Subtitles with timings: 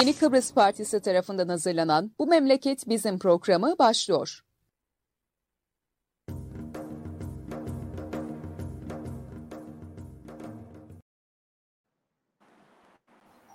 [0.00, 4.40] Yeni Kıbrıs Partisi tarafından hazırlanan Bu Memleket Bizim programı başlıyor.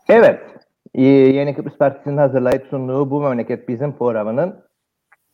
[0.10, 0.42] Evet,
[0.96, 4.64] Yeni Kıbrıs Partisi'nin hazırlayıp sunduğu Bu Memleket Bizim programının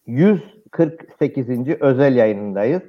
[0.06, 1.50] 148.
[1.80, 2.82] özel yayınındayız.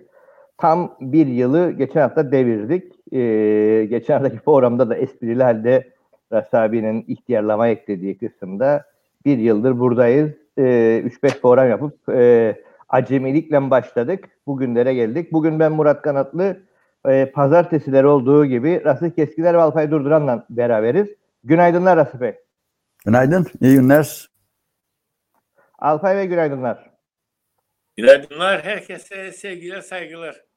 [0.62, 2.92] Tam bir yılı geçen hafta devirdik.
[3.12, 5.92] Ee, geçen haftaki programda da esprili halde
[6.32, 8.84] Rasabi'nin ihtiyarlama eklediği kısımda
[9.24, 10.30] bir yıldır buradayız.
[10.58, 12.56] Ee, 3-5 program yapıp e,
[12.88, 14.28] acemilikle başladık.
[14.46, 15.32] Bugünlere geldik.
[15.32, 16.60] Bugün ben Murat Kanatlı,
[17.08, 21.08] e, pazartesiler olduğu gibi Rasif Keskiler ve Alpay Durduran'la beraberiz.
[21.44, 22.34] Günaydınlar Rasif Bey.
[23.06, 24.28] Günaydın, iyi günler.
[25.78, 26.90] Alpay Bey günaydınlar.
[27.96, 30.51] Günaydınlar, herkese sevgiler, saygılar.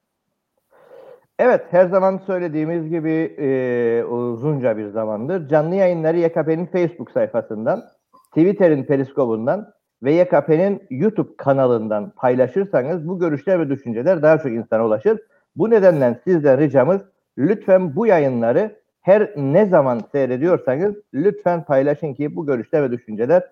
[1.40, 7.84] Evet, her zaman söylediğimiz gibi e, uzunca bir zamandır canlı yayınları YKP'nin Facebook sayfasından,
[8.30, 9.74] Twitter'in periskobundan
[10.04, 15.20] ve YKP'nin YouTube kanalından paylaşırsanız bu görüşler ve düşünceler daha çok insana ulaşır.
[15.56, 17.02] Bu nedenle sizden ricamız
[17.38, 23.44] lütfen bu yayınları her ne zaman seyrediyorsanız lütfen paylaşın ki bu görüşler ve düşünceler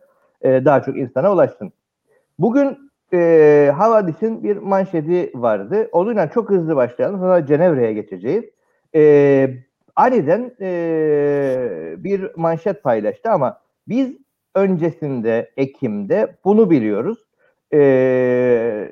[0.42, 1.72] e, daha çok insana ulaşsın.
[2.40, 5.90] Bugün e, Havadis'in bir manşeti vardı.
[5.92, 7.20] Onunla çok hızlı başlayalım.
[7.20, 8.44] Sonra Cenevre'ye geçeceğiz.
[8.96, 9.50] E,
[9.96, 14.18] aniden e, bir manşet paylaştı ama biz
[14.56, 17.18] öncesinde Ekim'de bunu biliyoruz.
[17.74, 18.92] E,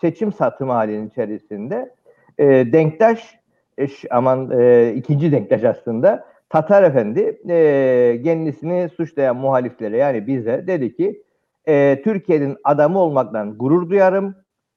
[0.00, 1.94] seçim satım halinin içerisinde
[2.38, 3.38] e, Denktaş
[3.78, 10.96] e, aman e, ikinci Denktaş aslında Tatar Efendi e, kendisini suçlayan muhaliflere yani bize dedi
[10.96, 11.22] ki
[11.68, 14.34] e, Türkiye'nin adamı olmaktan gurur duyarım.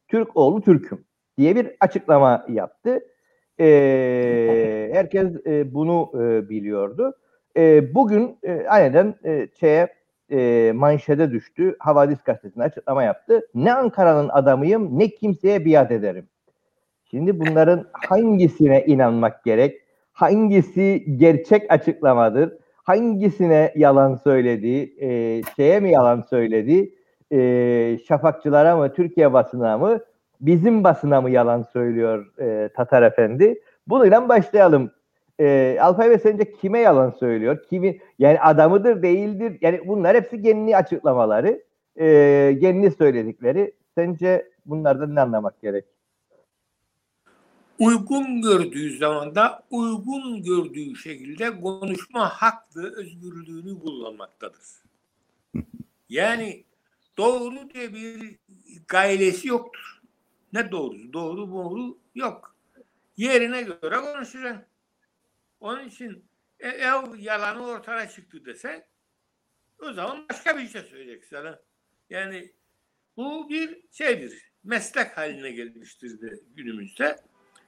[0.08, 1.06] Türk oğlu Türk'üm
[1.38, 3.00] diye bir açıklama yaptı.
[3.60, 7.14] E, herkes e, bunu e, biliyordu.
[7.58, 9.94] E, bugün e, aniden e, şeye
[10.32, 11.76] e, manşede düştü.
[11.80, 13.48] Havadis gazetesine açıklama yaptı.
[13.56, 16.28] Ne Ankara'nın adamıyım ne kimseye biat ederim.
[17.12, 19.82] Şimdi bunların hangisine inanmak gerek?
[20.12, 22.54] Hangisi gerçek açıklamadır?
[22.86, 26.94] Hangisine yalan söyledi, e, şeye mi yalan söyledi,
[27.32, 30.00] e, şafakçılara mı, Türkiye basına mı,
[30.42, 33.62] bizim basına mı yalan söylüyor e, Tatar Efendi?
[33.88, 34.92] Bununla başlayalım.
[35.40, 37.58] E, Alpay Bey sence kime yalan söylüyor?
[37.70, 39.58] Kimi, yani adamıdır, değildir.
[39.62, 41.64] Yani bunlar hepsi genli açıklamaları,
[42.00, 42.06] e,
[42.60, 43.74] genli söyledikleri.
[43.96, 45.86] Sence bunlardan ne anlamak gerek?
[47.80, 54.64] Uygun gördüğü zaman da uygun gördüğü şekilde konuşma hak ve özgürlüğünü kullanmaktadır.
[56.10, 56.64] Yani
[57.18, 58.40] doğru diye bir
[58.88, 60.02] gailesi yoktur.
[60.54, 61.14] Ne doğrusu?
[61.14, 62.56] Doğru doğru yok.
[63.18, 64.66] Yerine göre konuşacaksın.
[65.60, 66.26] Onun için
[66.60, 68.86] e, ev yalanı ortaya çıktı desen
[69.80, 71.60] o zaman başka bir şey söyleyeceksin sana.
[72.10, 72.52] Yani
[73.18, 74.52] bu bir şeydir.
[74.64, 77.16] Meslek haline gelmiştir de günümüzde.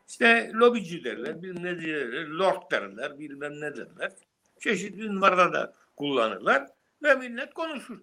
[0.07, 4.11] İşte lobici derler, bilmem ne derler, lord derler, bilmem ne derler.
[4.59, 6.67] Çeşitli ünvarda da kullanırlar
[7.03, 7.99] ve millet konuşur.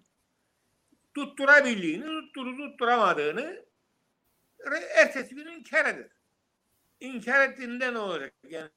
[1.14, 3.64] Tutturabildiğini, tutturu tutturamadığını
[4.96, 6.08] ertesi gün inkar eder.
[7.00, 8.34] İnkar ettiğinde ne olacak?
[8.48, 8.70] Yani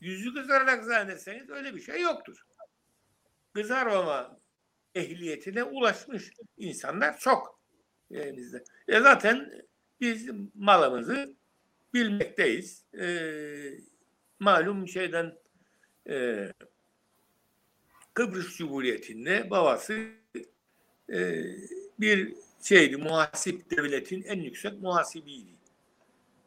[0.00, 2.46] yüzü kızararak zannederseniz öyle bir şey yoktur.
[3.54, 4.40] Kızarmama
[4.94, 7.60] ehliyetine ulaşmış insanlar çok
[8.10, 8.64] elimizde.
[8.88, 9.62] E zaten
[10.00, 11.34] biz malımızı
[11.94, 12.84] bilmekteyiz.
[13.00, 13.06] E,
[14.40, 15.34] malum şeyden
[16.08, 16.48] e,
[18.14, 20.08] Kıbrıs Cumhuriyeti'nde babası
[21.12, 21.44] e,
[22.00, 25.50] bir şeydi, muhasip devletin en yüksek muhasibiydi.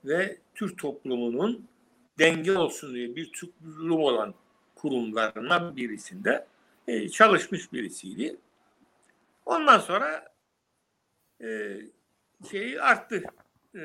[0.05, 1.67] Ve Türk toplumunun
[2.19, 4.33] denge olsun diye bir toplum olan
[4.75, 6.47] kurumlarından birisinde
[6.87, 8.37] e, çalışmış birisiydi.
[9.45, 10.33] Ondan sonra
[11.41, 11.77] e,
[12.51, 13.23] şeyi arttı.
[13.75, 13.81] E,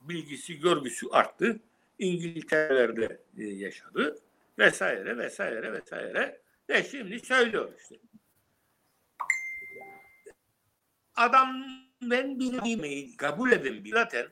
[0.00, 1.60] bilgisi, görgüsü arttı.
[1.98, 4.18] İngiltere'de e, yaşadı
[4.58, 7.96] vesaire vesaire vesaire ve şimdi söylüyor işte.
[11.16, 11.64] Adam
[12.02, 14.26] ben bilmeyi kabul edin zaten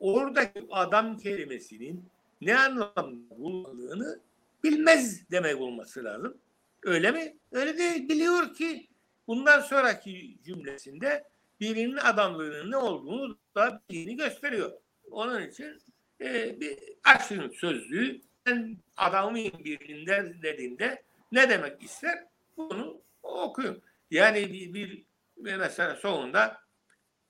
[0.00, 2.04] oradaki adam kelimesinin
[2.40, 4.20] ne anlamda kullandığını
[4.64, 6.36] bilmez demek olması lazım.
[6.82, 7.36] Öyle mi?
[7.52, 8.08] Öyle değil.
[8.08, 8.88] Biliyor ki
[9.26, 11.24] bundan sonraki cümlesinde
[11.60, 14.72] birinin adamlığının ne olduğunu da bildiğini gösteriyor.
[15.12, 15.82] Onun için
[16.20, 22.24] e, bir aşın sözlüğü ben adamıyım birinde dediğinde ne demek ister
[22.56, 23.82] bunu okuyun.
[24.10, 25.04] Yani bir, bir
[25.36, 26.62] mesela sonunda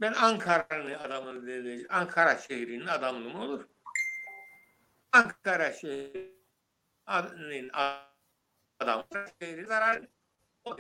[0.01, 1.87] ben Ankara'nın adamını dedi.
[1.89, 3.69] Ankara şehrinin adamı mı olur?
[5.13, 7.71] Ankara şehrinin
[8.81, 9.05] adamı
[9.43, 10.03] şehri zarar
[10.65, 10.77] o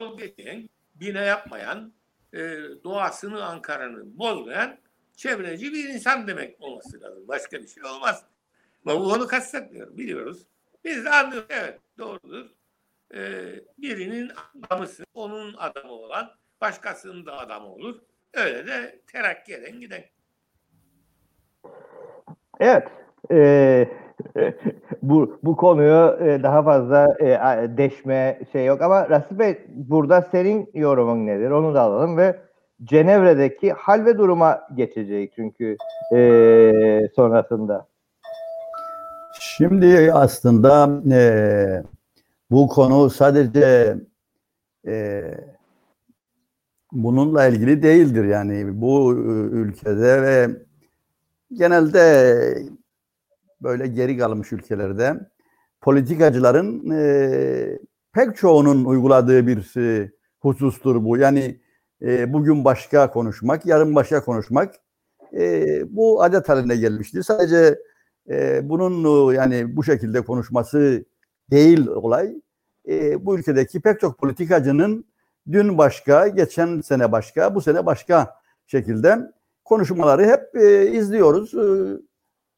[0.00, 1.92] yol geçen, bina yapmayan,
[2.32, 2.38] e,
[2.84, 4.78] doğasını Ankara'nın bozmayan
[5.20, 7.28] çevreci bir insan demek olması lazım.
[7.28, 8.24] Başka bir şey olmaz.
[8.86, 9.98] Ama onu kastetmiyorum.
[9.98, 10.46] Biliyoruz.
[10.84, 11.48] Biz de anlıyoruz.
[11.50, 12.46] Evet doğrudur.
[13.14, 13.42] Ee,
[13.78, 14.30] birinin
[14.64, 16.30] adamısı, onun adamı olan
[16.60, 17.98] başkasının da adamı olur.
[18.34, 20.02] Öyle de terakki eden giden.
[22.60, 22.88] Evet.
[23.30, 23.88] E,
[25.02, 30.70] bu bu konuyu e, daha fazla e, deşme şey yok ama Rasip Bey burada senin
[30.74, 31.50] yorumun nedir?
[31.50, 32.49] Onu da alalım ve
[32.84, 35.76] Cenevre'deki hal ve duruma geçecek çünkü
[36.14, 37.86] e, sonrasında.
[39.40, 41.82] Şimdi aslında e,
[42.50, 43.96] bu konu sadece
[44.86, 45.24] e,
[46.92, 49.14] bununla ilgili değildir yani bu
[49.52, 50.48] ülkede ve
[51.52, 52.58] genelde
[53.62, 55.20] böyle geri kalmış ülkelerde
[55.80, 57.78] politikacıların e,
[58.12, 60.10] pek çoğunun uyguladığı bir e,
[60.40, 61.16] husustur bu.
[61.16, 61.60] Yani
[62.02, 64.74] e, bugün başka konuşmak, yarın başka konuşmak
[65.32, 67.22] e, bu adet haline gelmiştir.
[67.22, 67.78] Sadece
[68.30, 71.04] e, bunun yani bu şekilde konuşması
[71.50, 72.34] değil olay.
[72.88, 75.04] E, bu ülkedeki pek çok politikacının
[75.52, 78.34] dün başka, geçen sene başka, bu sene başka
[78.66, 79.18] şekilde
[79.64, 81.54] konuşmaları hep e, izliyoruz.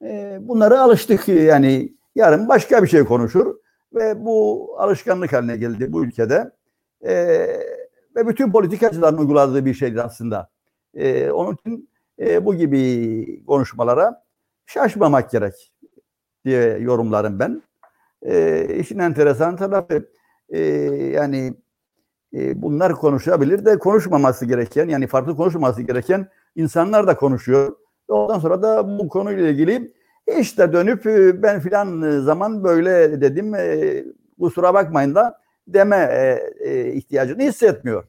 [0.03, 3.55] E, bunları alıştık yani yarın başka bir şey konuşur
[3.95, 6.51] ve bu alışkanlık haline geldi bu ülkede.
[7.07, 7.47] E,
[8.17, 10.51] ve bütün politikacıların uyguladığı bir şeydir aslında.
[10.95, 14.25] E, onun için e, bu gibi konuşmalara
[14.67, 15.73] şaşmamak gerek
[16.45, 17.63] diye yorumlarım ben.
[18.23, 20.09] E, işin enteresan tarafı
[20.49, 20.61] e,
[21.15, 21.55] yani
[22.35, 27.77] e, bunlar konuşabilir de konuşmaması gereken yani farklı konuşmaması gereken insanlar da konuşuyor.
[28.09, 29.93] Ondan sonra da bu konuyla ilgili
[30.39, 34.05] işte dönüp e, ben filan zaman böyle dedim e,
[34.41, 38.05] kusura bakmayın da deme e, e, ihtiyacını hissetmiyor.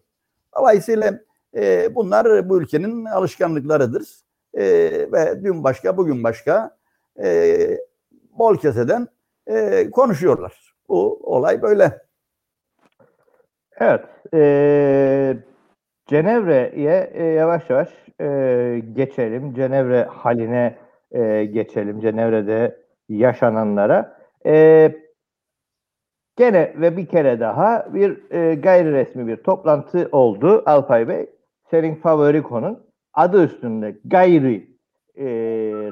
[0.55, 1.19] Dolayısıyla
[1.55, 4.07] e, bunlar bu ülkenin alışkanlıklarıdır.
[4.53, 4.63] E,
[5.11, 6.77] ve dün başka bugün başka
[7.23, 7.57] e,
[8.39, 9.07] bol keseden
[9.47, 10.75] e, konuşuyorlar.
[10.89, 12.01] Bu olay böyle.
[13.79, 14.01] Evet.
[14.33, 15.37] E,
[16.07, 17.89] Cenevre'ye e, yavaş yavaş
[18.21, 19.53] e, geçelim.
[19.53, 20.77] Cenevre haline
[21.11, 21.99] e, geçelim.
[21.99, 22.77] Cenevre'de
[23.09, 24.17] yaşananlara.
[24.45, 24.91] E,
[26.35, 31.29] gene ve bir kere daha bir e, gayri resmi bir toplantı oldu Alpay Bey.
[31.71, 32.79] Senin favori konun.
[33.13, 34.67] Adı üstünde gayri
[35.15, 35.25] e,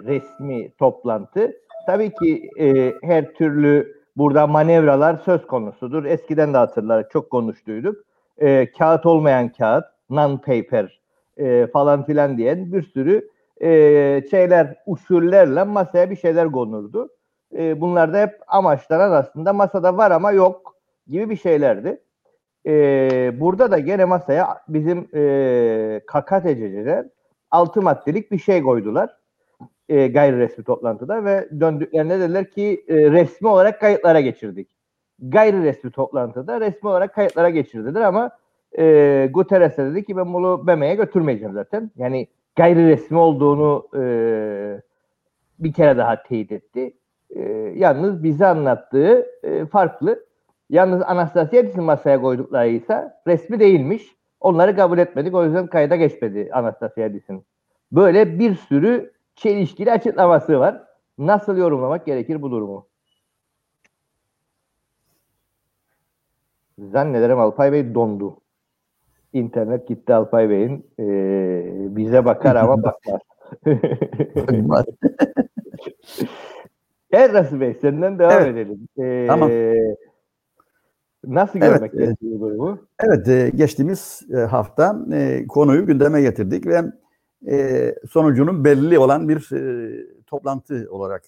[0.06, 1.54] resmi toplantı.
[1.88, 6.06] Tabii ki e, her türlü burada manevralar söz konusudur.
[6.06, 7.96] Eskiden de hatırlar çok konuştuyduk.
[8.38, 10.90] E, kağıt olmayan kağıt, non-paper
[11.38, 13.30] e, falan filan diyen bir sürü
[13.62, 13.70] e,
[14.32, 17.10] şeyler, usullerle masaya bir şeyler konurdu.
[17.57, 20.75] E, bunlar da hep amaçlanan aslında masada var ama yok
[21.07, 22.01] gibi bir şeylerdi.
[22.65, 22.71] E,
[23.39, 27.06] burada da gene masaya bizim e, KKTC'ciler
[27.51, 29.21] altı maddelik bir şey koydular
[29.89, 34.68] e, gayri resmi toplantıda ve döndüklerinde dediler ki e, resmi olarak kayıtlara geçirdik.
[35.19, 38.31] Gayri resmi toplantıda resmi olarak kayıtlara geçirdiler ama
[38.77, 41.92] e, Guterres dedi ki ben bunu BM'ye götürmeyeceğim zaten.
[41.97, 44.01] Yani gayri resmi olduğunu e,
[45.59, 46.94] bir kere daha teyit etti.
[47.35, 47.42] E,
[47.76, 50.26] yalnız bize anlattığı e, farklı.
[50.69, 54.16] Yalnız Anastasiadis'in masaya koydukları ise resmi değilmiş.
[54.40, 55.35] Onları kabul etmedik.
[55.35, 57.45] O yüzden kayda geçmedi Anastasiadis'in.
[57.92, 60.83] Böyle bir sürü çelişkili açıklaması var.
[61.18, 62.88] Nasıl yorumlamak gerekir bu durumu?
[66.78, 68.38] Zannederim Alpay Bey dondu.
[69.33, 70.85] İnternet gitti Alpay Bey'in.
[71.00, 73.21] Ee, bize bakar ama bakmaz.
[77.13, 78.47] Rasul Bey senden devam evet.
[78.47, 78.87] edelim.
[78.99, 79.51] Ee, tamam.
[81.27, 82.80] Nasıl görmek evet, gerekiyor bu durumu?
[82.99, 86.81] Evet, e, geçtiğimiz e, hafta e, konuyu gündeme getirdik ve
[88.09, 89.49] sonucunun belli olan bir
[90.27, 91.23] toplantı olarak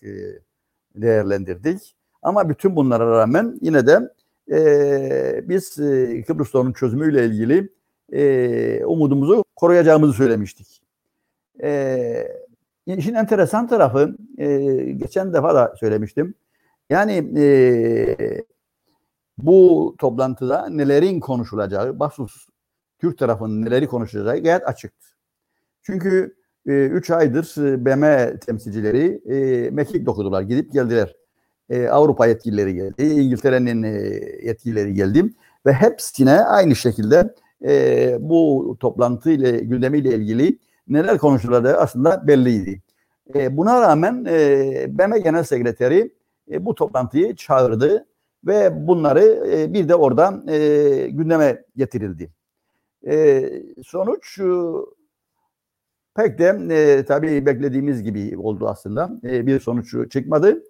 [0.95, 1.95] değerlendirdik.
[2.21, 3.99] Ama bütün bunlara rağmen yine de
[5.49, 5.75] biz
[6.27, 7.69] Kıbrıs sorunun çözümüyle ilgili
[8.85, 10.81] umudumuzu koruyacağımızı söylemiştik.
[12.85, 14.47] İşin enteresan tarafı, e,
[14.91, 16.33] geçen defa da söylemiştim.
[16.89, 18.17] Yani e,
[19.37, 22.47] bu toplantıda nelerin konuşulacağı, Basus
[22.99, 25.07] Türk tarafının neleri konuşacağı gayet açıktı.
[25.81, 26.35] Çünkü
[26.65, 30.41] 3 e, aydır e, BM temsilcileri e, mekik dokudular.
[30.41, 31.15] Gidip geldiler.
[31.69, 33.03] E, Avrupa yetkilileri geldi.
[33.03, 33.89] İngiltere'nin e,
[34.43, 35.33] yetkilileri geldi.
[35.65, 37.33] Ve hepsine aynı şekilde
[37.65, 42.81] e, bu toplantı ile gündemiyle ilgili neler konuşulacağı aslında belliydi.
[43.35, 46.13] E, buna rağmen e, BM Genel Sekreteri
[46.51, 48.05] e, bu toplantıyı çağırdı
[48.47, 52.29] ve bunları e, bir de orada e, gündeme getirildi.
[53.07, 53.49] E,
[53.83, 54.43] sonuç e,
[56.15, 59.11] pek de e, tabii beklediğimiz gibi oldu aslında.
[59.23, 60.63] E, bir sonuç çıkmadı.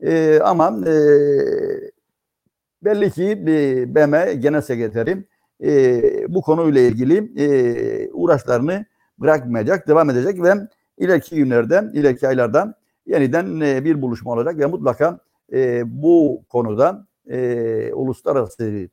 [0.00, 0.94] E, ama e,
[2.84, 5.24] belli ki e, BM Genel Sekreteri
[5.62, 6.02] e,
[6.34, 8.86] bu konuyla ilgili e, uğraşlarını
[9.20, 10.54] bırakmayacak, devam edecek ve
[10.98, 12.74] ileriki günlerde, ileriki aylarda
[13.06, 15.18] yeniden e, bir buluşma olacak ve mutlaka
[15.52, 18.88] e, bu konuda e, uluslararası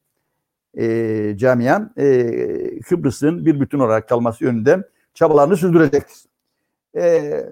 [0.78, 6.26] e, camia e, Kıbrıs'ın bir bütün olarak kalması yönünde çabalarını sürdürecektir.
[6.96, 7.44] E,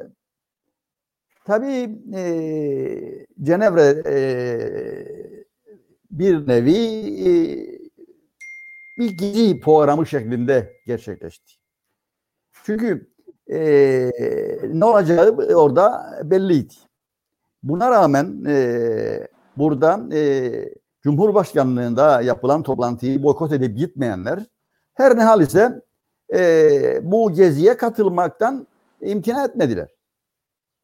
[1.46, 4.18] tabii e, Cenevre e,
[6.12, 6.78] bir nevi
[7.28, 7.32] e,
[8.98, 11.65] bir gizli programı şeklinde gerçekleşti.
[12.66, 13.08] Çünkü
[13.52, 13.60] e,
[14.74, 16.74] ne olacağı orada belliydi.
[17.64, 20.52] Buna rağmen e, burada e,
[21.02, 24.40] Cumhurbaşkanlığında yapılan toplantıyı boykot edip gitmeyenler
[24.94, 25.82] her ne hal ise
[26.34, 28.68] e, bu geziye katılmaktan
[29.02, 29.90] imtina etmediler.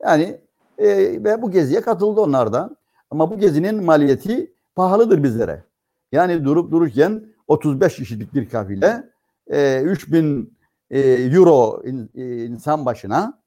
[0.03, 0.41] Yani
[0.77, 0.87] e,
[1.23, 2.75] ve bu geziye katıldı onlar da.
[3.09, 5.63] Ama bu gezinin maliyeti pahalıdır bizlere.
[6.11, 9.03] Yani durup dururken 35 kişilik bir kafile
[9.51, 10.60] e, 3000
[10.91, 13.41] e, euro in, e, insan başına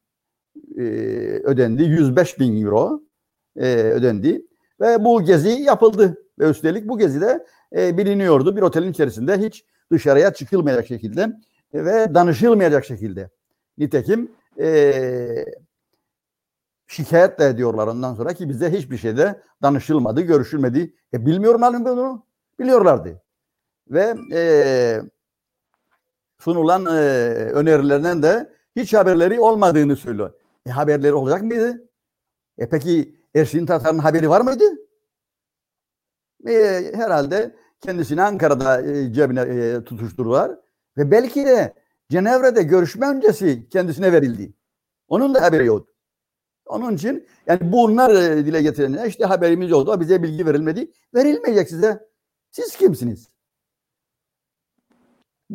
[0.78, 0.82] e,
[1.44, 1.82] ödendi.
[1.82, 3.02] 105 bin euro
[3.56, 4.46] e, ödendi.
[4.80, 6.16] Ve bu gezi yapıldı.
[6.38, 7.46] Ve üstelik bu gezi de
[7.76, 8.56] e, biliniyordu.
[8.56, 11.32] Bir otelin içerisinde hiç dışarıya çıkılmayacak şekilde
[11.74, 13.30] ve danışılmayacak şekilde.
[13.78, 14.94] Nitekim e,
[16.86, 20.94] şikayet de ediyorlar ondan sonra ki bize hiçbir şeyde danışılmadı, görüşülmedi.
[21.12, 22.26] E bilmiyorum halinde bunu.
[22.58, 23.22] Biliyorlardı.
[23.90, 25.00] Ve e,
[26.44, 26.90] sunulan e,
[27.52, 30.32] önerilerden de hiç haberleri olmadığını söylüyor.
[30.66, 31.88] E haberleri olacak mıydı?
[32.58, 34.64] E peki Ersin Tatar'ın haberi var mıydı?
[36.48, 36.52] E,
[36.94, 40.52] herhalde kendisini Ankara'da e, cebine e, tutuşturdular.
[40.96, 41.74] Ve belki de
[42.10, 44.52] Cenevre'de görüşme öncesi kendisine verildi.
[45.08, 45.92] Onun da haberi yoktu.
[46.66, 50.90] Onun için yani bunlar e, dile getirenler işte haberimiz oldu bize bilgi verilmedi.
[51.14, 52.08] Verilmeyecek size.
[52.50, 53.34] Siz kimsiniz?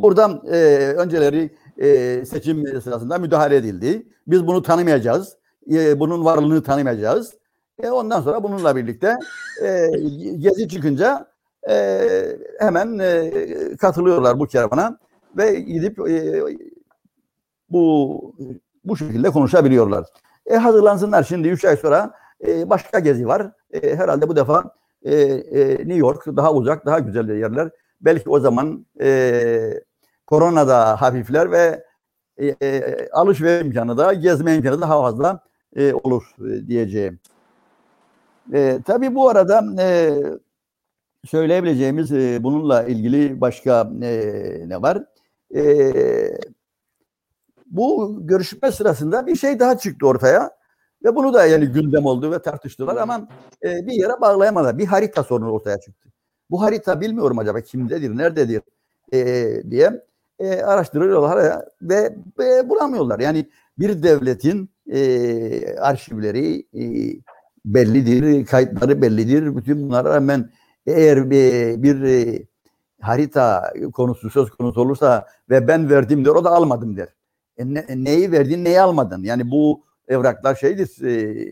[0.01, 0.57] Buradan e,
[0.97, 4.07] önceleri e, seçim sırasında müdahale edildi.
[4.27, 5.37] Biz bunu tanımayacağız.
[5.71, 7.33] E, bunun varlığını tanımayacağız.
[7.83, 9.17] E, ondan sonra bununla birlikte
[9.63, 9.87] e,
[10.37, 11.27] gezi çıkınca
[11.69, 11.99] e,
[12.59, 13.31] hemen e,
[13.79, 14.97] katılıyorlar bu kervana
[15.37, 16.41] ve gidip e,
[17.69, 18.35] bu
[18.85, 20.05] bu şekilde konuşabiliyorlar.
[20.45, 22.13] E, hazırlansınlar şimdi 3 ay sonra
[22.47, 23.51] e, başka gezi var.
[23.73, 27.69] E, herhalde bu defa e, e, New York daha uzak, daha güzel yerler.
[28.01, 29.71] Belki o zaman e,
[30.29, 31.83] korona da hafifler ve
[32.37, 35.43] e, e, alışveriş imkanı da, gezme imkanı daha fazla
[35.75, 37.19] e, olur e, diyeceğim.
[38.53, 40.13] E, tabii bu arada e,
[41.25, 45.03] söyleyebileceğimiz e, bununla ilgili başka e, ne var?
[45.55, 45.63] E,
[47.65, 50.51] bu görüşme sırasında bir şey daha çıktı ortaya
[51.05, 53.27] ve bunu da yani gündem oldu ve tartıştılar ama
[53.63, 54.77] e, bir yere bağlayamadılar.
[54.77, 56.09] Bir harita sorunu ortaya çıktı.
[56.49, 58.61] Bu harita bilmiyorum acaba kimdedir, nerededir
[59.13, 60.08] e, diye
[60.39, 63.19] e, araştırıyorlar ve, ve bulamıyorlar.
[63.19, 66.83] Yani bir devletin e, arşivleri e,
[67.65, 69.55] bellidir, kayıtları bellidir.
[69.55, 70.49] Bütün bunlara rağmen
[70.85, 72.43] eğer bir, bir e,
[73.01, 77.07] harita konusu söz konusu olursa ve ben verdim der o da almadım der.
[77.57, 79.23] E, ne, neyi verdin neyi almadın?
[79.23, 81.45] Yani bu evraklar şeydir e,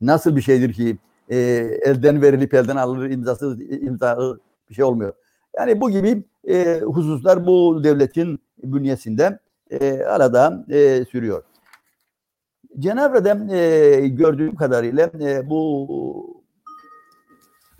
[0.00, 1.36] nasıl bir şeydir ki e,
[1.82, 4.36] elden verilip elden alınır imzasız imza
[4.70, 5.12] bir şey olmuyor.
[5.58, 9.38] Yani bu gibi e, hususlar bu devletin bünyesinde
[9.70, 11.42] e, arada e, sürüyor.
[12.78, 16.44] Cenevre'de e, gördüğüm kadarıyla e, bu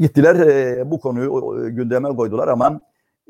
[0.00, 1.30] gittiler e, bu konuyu
[1.76, 2.80] gündeme koydular ama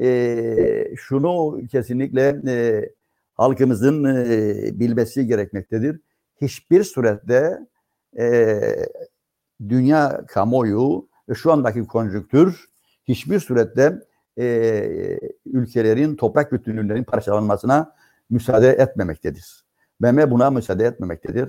[0.00, 2.88] e, şunu kesinlikle e,
[3.34, 6.00] halkımızın e, bilmesi gerekmektedir.
[6.40, 7.58] Hiçbir surette
[8.18, 8.60] e,
[9.68, 12.68] dünya kamuoyu şu andaki konjüktür
[13.08, 14.00] hiçbir surette
[14.38, 17.94] e, ülkelerin toprak bütünlüğünün parçalanmasına
[18.30, 19.64] müsaade etmemektedir.
[20.00, 21.48] BM buna müsaade etmemektedir.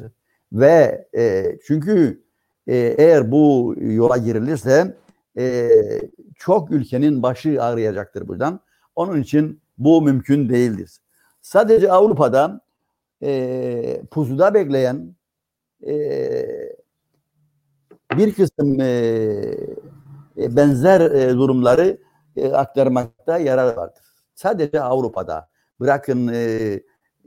[0.54, 2.24] Ve e, çünkü
[2.68, 4.98] e, eğer bu yola girilirse
[5.38, 5.70] e,
[6.36, 8.60] çok ülkenin başı ağrıyacaktır buradan.
[8.96, 10.92] Onun için bu mümkün değildir.
[11.42, 12.62] Sadece Avrupa'da
[13.24, 15.16] e, pusuda bekleyen
[15.88, 15.96] e,
[18.18, 18.86] bir kısım e,
[20.38, 21.98] e benzer e, durumları
[22.38, 24.04] e, aktarmakta yarar vardır.
[24.36, 25.50] Sadece Avrupa'da.
[25.80, 26.80] Bırakın e,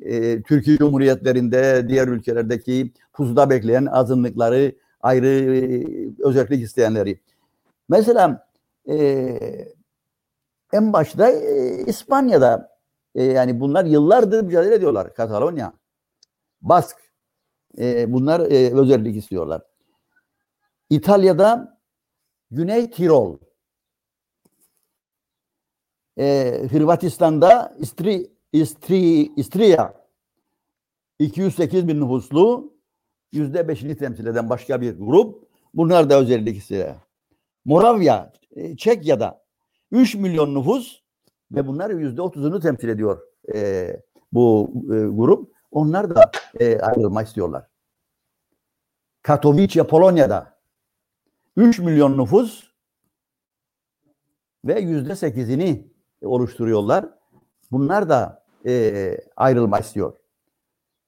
[0.02, 5.84] e, Türkiye Cumhuriyetlerinde, diğer ülkelerdeki pusuda bekleyen azınlıkları, ayrı e,
[6.24, 7.20] özellik isteyenleri.
[7.88, 8.48] Mesela
[8.88, 8.96] e,
[10.72, 12.78] en başta e, İspanya'da
[13.14, 15.14] e, yani bunlar yıllardır mücadele ediyorlar.
[15.14, 15.72] Katalonya,
[16.62, 16.96] Bask
[17.78, 19.62] e, bunlar e, özellik istiyorlar.
[20.90, 21.80] İtalya'da
[22.50, 23.38] Güney Tirol,
[26.20, 29.94] e, Hırvatistan'da İstri, İstri, İstriya
[31.18, 32.74] 208 bin nüfuslu
[33.32, 35.48] yüzde beşini temsil eden başka bir grup.
[35.74, 36.70] Bunlar da özellik.
[37.64, 39.44] Moravya, e, Çekya'da
[39.92, 41.00] 3 milyon nüfus
[41.52, 43.20] ve bunlar yüzde otuzunu temsil ediyor
[43.54, 43.90] e,
[44.32, 45.52] bu e, grup.
[45.70, 47.66] Onlar da e, ayrılmak istiyorlar.
[49.22, 50.60] Katowice, Polonya'da
[51.56, 52.70] 3 milyon nüfus
[54.64, 55.90] ve yüzde sekizini
[56.22, 57.04] oluşturuyorlar.
[57.70, 60.12] Bunlar da e, ayrılmak istiyor.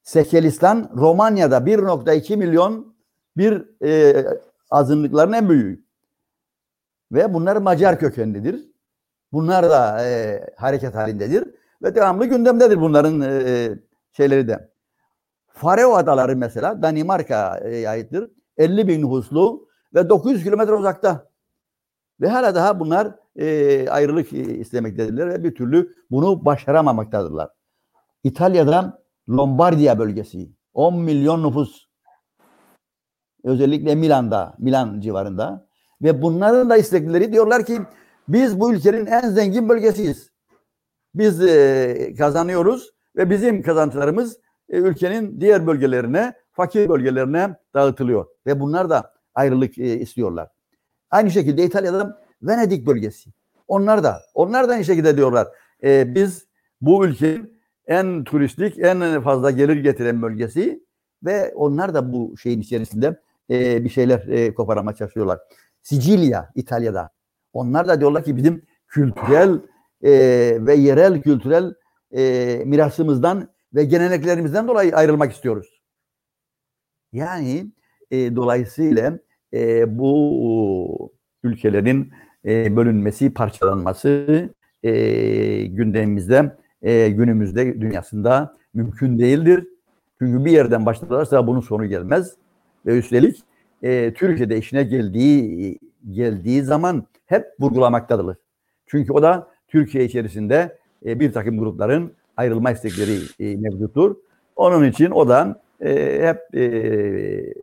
[0.03, 2.97] Sekelistan, Romanya'da 1.2 milyon
[3.37, 4.25] bir e,
[4.71, 5.85] azınlıkların en büyüğü.
[7.13, 8.73] Ve bunlar Macar kökenlidir.
[9.33, 11.55] Bunlar da e, hareket halindedir.
[11.83, 13.69] Ve devamlı gündemdedir bunların e,
[14.13, 14.73] şeyleri de.
[15.49, 18.31] Faroe Adaları mesela Danimarka'ya aittir.
[18.57, 21.29] 50 bin nüfuslu ve 900 kilometre uzakta.
[22.21, 27.51] Ve hala daha bunlar e, ayrılık istemektedirler ve bir türlü bunu başaramamaktadırlar.
[28.25, 31.87] İtalya'da Lombardiya bölgesi 10 milyon nüfus
[33.45, 35.67] özellikle Milan'da, Milan civarında
[36.03, 37.79] ve bunların da isteklileri diyorlar ki
[38.29, 40.33] biz bu ülkenin en zengin bölgesiyiz.
[41.15, 48.91] Biz e, kazanıyoruz ve bizim kazançlarımız e, ülkenin diğer bölgelerine, fakir bölgelerine dağıtılıyor ve bunlar
[48.91, 50.49] da ayrılık e, istiyorlar.
[51.11, 53.31] Aynı şekilde İtalya'da Venedik bölgesi.
[53.69, 55.49] Onlar da, onlar da aynı şekilde diyorlar.
[55.83, 56.47] E, biz
[56.81, 60.85] bu ülkenin en turistik, en fazla gelir getiren bölgesi
[61.25, 63.21] ve onlar da bu şeyin içerisinde
[63.51, 65.39] e, bir şeyler e, koparmaya çalışıyorlar.
[65.83, 67.11] Sicilya, İtalya'da.
[67.53, 69.61] Onlar da diyorlar ki bizim kültürel
[70.03, 70.11] e,
[70.67, 71.75] ve yerel kültürel
[72.17, 75.83] e, mirasımızdan ve geleneklerimizden dolayı ayrılmak istiyoruz.
[77.13, 77.67] Yani
[78.11, 79.19] e, dolayısıyla
[79.55, 81.13] e, bu
[81.43, 82.13] ülkelerin
[82.47, 84.49] e, bölünmesi, parçalanması
[84.83, 84.93] e,
[85.67, 89.67] gündemimizde, e, günümüzde dünyasında mümkün değildir.
[90.19, 92.37] Çünkü bir yerden başlarsa bunun sonu gelmez.
[92.87, 93.43] Ve üstelik
[93.83, 95.79] e, Türkiye'de işine geldiği
[96.11, 98.37] geldiği zaman hep vurgulamaktadırlar.
[98.87, 104.17] Çünkü o da Türkiye içerisinde e, bir takım grupların ayrılma istekleri e, mevcuttur.
[104.57, 107.55] Onun için o da e, hep e,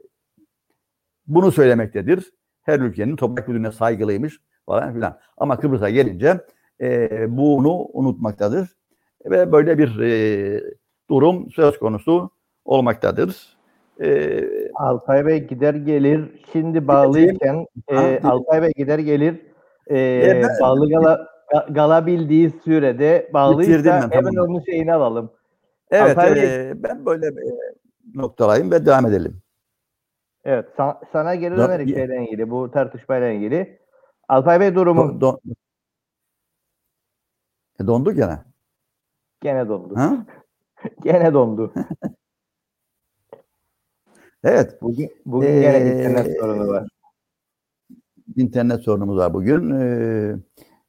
[1.28, 2.32] bunu söylemektedir.
[2.62, 5.20] Her ülkenin toprak bütününe saygılıymış falan filan.
[5.38, 6.38] Ama Kıbrıs'a gelince
[6.82, 8.70] e, bunu unutmaktadır.
[9.26, 10.62] Ve böyle bir e,
[11.10, 12.30] durum söz konusu
[12.66, 13.58] olmaktadır.
[14.02, 14.42] E,
[14.76, 16.42] Alpay Bey gider gelir.
[16.52, 19.42] Şimdi bağlıyken e, Alpay Bey gider gelir.
[19.88, 21.28] E, e, bağlı gala,
[21.70, 24.50] galabildiği sürede bağlıysa ben, hemen tamam.
[24.50, 25.32] onun şeyini alalım.
[25.92, 27.52] Evet Alpay e, ben böyle e,
[28.16, 29.42] noktalayayım ve devam edelim.
[30.46, 33.79] Evet sana, sana geri dönerek şeyle ilgili bu tartışmayla ilgili.
[34.30, 35.22] Alpay Bey durumu.
[35.22, 35.40] Don, don,
[37.80, 38.40] e, dondu gene.
[39.42, 39.96] Gene dondu.
[39.96, 40.26] Ha?
[41.04, 41.74] gene dondu.
[44.44, 44.82] evet.
[44.82, 46.88] Bugün, bugün ee, gene internet sorunu var.
[48.36, 49.72] İnternet sorunumuz var bugün.
[49.72, 50.36] Ee,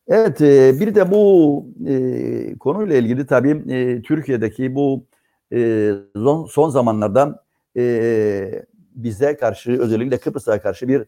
[0.09, 5.07] evet e, bir de bu e, konuyla ilgili tabii e, Türkiye'deki bu
[5.53, 7.44] e, son, son zamanlarda
[7.76, 11.07] e, bize karşı özellikle Kıbrıs'a karşı bir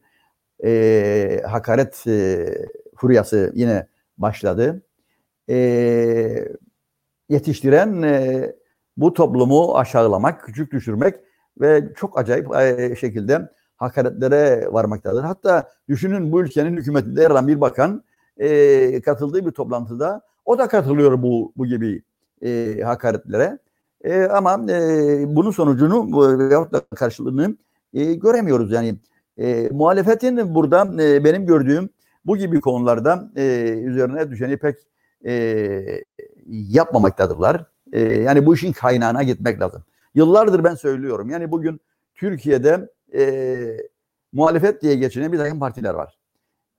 [0.65, 2.47] e, hakaret e,
[2.97, 3.87] furyası yine
[4.19, 4.83] başladı.
[5.49, 5.57] E,
[7.29, 8.53] yetiştiren e,
[8.97, 11.15] bu toplumu aşağılamak, küçük düşürmek
[11.61, 15.23] ve çok acayip e, şekilde hakaretlere varmaktadır.
[15.23, 18.05] Hatta düşünün bu ülkenin hükümetinde yer alan bir bakan
[18.37, 22.03] e, katıldığı bir toplantıda o da katılıyor bu bu gibi
[22.43, 23.59] e, hakaretlere.
[24.05, 27.57] E, ama e, bunun sonucunu veyahut da karşılığını
[27.95, 28.73] e, göremiyoruz.
[28.73, 28.97] Yani
[29.43, 31.91] e, muhalefetin burada e, benim gördüğüm
[32.27, 33.43] bu gibi konularda e,
[33.85, 34.77] üzerine düşeni pek
[35.27, 36.05] e,
[36.47, 37.65] yapmamaktadırlar.
[37.93, 39.83] E, yani bu işin kaynağına gitmek lazım.
[40.15, 41.31] Yıllardır ben söylüyorum.
[41.31, 41.81] Yani bugün
[42.15, 43.57] Türkiye'de e,
[44.33, 46.19] muhalefet diye geçinen bir takım partiler var.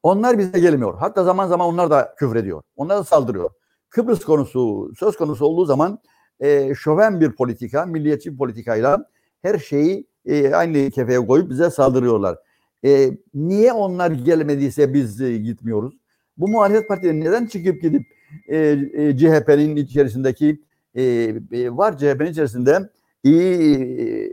[0.04, 0.97] Onlar bize gelmiyor.
[0.99, 2.62] Hatta zaman zaman onlar da küfrediyor.
[2.76, 3.49] Onlar da saldırıyor.
[3.89, 5.99] Kıbrıs konusu söz konusu olduğu zaman
[6.39, 9.06] e, şoven bir politika, milliyetçi bir politikayla
[9.41, 12.38] her şeyi e, aynı kefeye koyup bize saldırıyorlar.
[12.86, 15.98] E, niye onlar gelmediyse biz e, gitmiyoruz?
[16.38, 18.06] Bu muhalefet partileri neden çıkıp gidip
[18.48, 20.62] e, e, CHP'nin içerisindeki
[20.96, 21.04] e,
[21.52, 22.89] e, var CHP'nin içerisinde
[23.24, 23.54] iyi
[24.00, 24.32] e,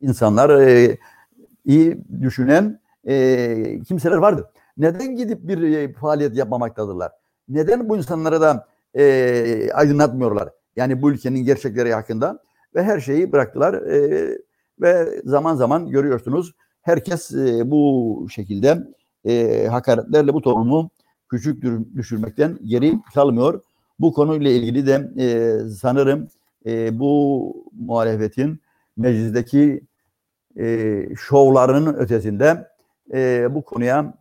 [0.00, 0.98] insanlar, e,
[1.64, 4.46] iyi düşünen e, kimseler vardır.
[4.76, 7.12] Neden gidip bir e, faaliyet yapmamaktadırlar?
[7.48, 10.48] Neden bu insanlara da e, aydınlatmıyorlar?
[10.76, 12.38] Yani bu ülkenin gerçekleri hakkında
[12.74, 14.38] ve her şeyi bıraktılar e,
[14.80, 18.78] ve zaman zaman görüyorsunuz herkes e, bu şekilde
[19.24, 20.90] e, hakaretlerle bu toplumu
[21.28, 21.62] küçük
[21.96, 23.62] düşürmekten geri kalmıyor.
[23.98, 26.28] Bu konuyla ilgili de e, sanırım
[26.98, 28.60] bu muhalefetin
[28.96, 29.80] meclisteki
[30.58, 32.68] e, şovlarının ötesinde
[33.54, 34.14] bu konuya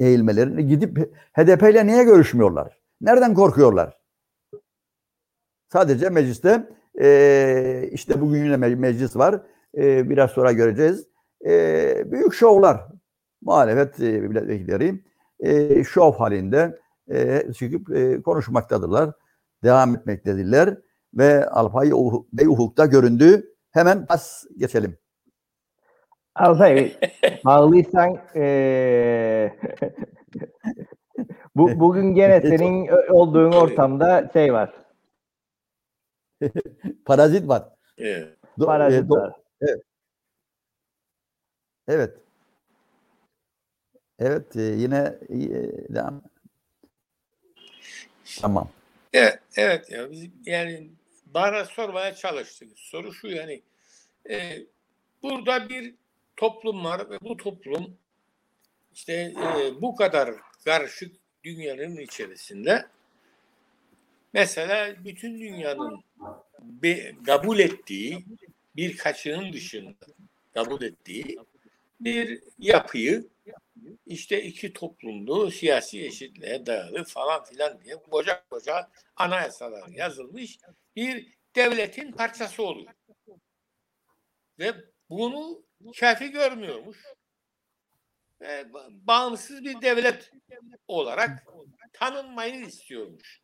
[0.00, 2.78] eğilmelerini gidip HDP ile niye görüşmüyorlar?
[3.00, 3.98] Nereden korkuyorlar?
[5.72, 6.68] Sadece mecliste
[7.92, 9.40] işte bugün yine meclis var.
[9.76, 11.06] E, biraz sonra göreceğiz.
[11.46, 12.80] E, büyük şovlar.
[13.42, 15.02] Muhalefet e, milletvekilleri
[15.40, 16.78] e, şov halinde
[17.10, 19.10] e, çıkıp e, konuşmaktadırlar.
[19.64, 20.78] Devam etmektedirler.
[21.14, 21.90] Ve Alpay
[22.32, 23.54] Bey hukukta göründü.
[23.70, 24.98] Hemen pas geçelim.
[26.34, 26.96] Alpay
[27.44, 29.52] bağlıysan ee,
[31.56, 34.74] bu, bugün gene senin olduğun ortamda şey var.
[37.04, 37.62] Parazit var.
[37.98, 38.28] Evet.
[38.60, 39.32] Parazit e, var.
[39.60, 39.82] Evet.
[41.88, 42.18] Evet.
[44.18, 45.38] Evet e, yine e,
[45.94, 46.22] devam.
[48.40, 48.68] Tamam.
[49.12, 50.90] Evet, evet ya biz yani
[51.26, 52.78] bana sormaya çalıştık.
[52.78, 53.62] Soru şu yani
[54.30, 54.58] e,
[55.22, 55.94] burada bir
[56.36, 57.96] toplum var ve bu toplum
[58.94, 62.86] işte e, bu kadar karışık dünyanın içerisinde
[64.32, 66.04] mesela bütün dünyanın
[66.60, 68.24] be, kabul ettiği
[68.78, 69.92] birkaçının dışında
[70.54, 71.38] kabul ettiği
[72.00, 73.28] bir yapıyı
[74.06, 80.58] işte iki toplumlu siyasi eşitliğe dayalı falan filan diye koca koca anayasalar yazılmış
[80.96, 82.92] bir devletin parçası oluyor.
[84.58, 84.74] Ve
[85.10, 85.62] bunu
[86.00, 87.04] kafi görmüyormuş.
[88.40, 90.32] Ve bağımsız bir devlet
[90.88, 91.46] olarak
[91.92, 93.40] tanınmayı istiyormuş.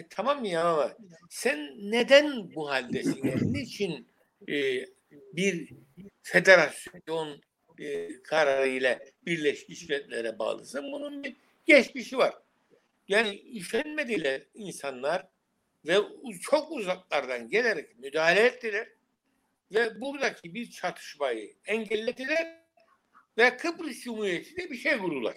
[0.00, 0.96] E, tamam ya ama
[1.30, 3.20] sen neden bu haldesin?
[3.24, 4.08] Yani niçin
[4.48, 4.86] e,
[5.32, 5.72] bir
[6.22, 7.42] federasyon
[7.78, 10.92] e, kararıyla Birleşmiş Milletler'e bağlısın?
[10.92, 12.34] Bunun bir geçmişi var.
[13.08, 15.28] Yani üşenmediler insanlar
[15.86, 15.96] ve
[16.40, 18.88] çok uzaklardan gelerek müdahale ettiler
[19.72, 22.62] ve buradaki bir çatışmayı engellediler
[23.38, 25.36] ve Kıbrıs Cumhuriyeti'ne bir şey kurdular.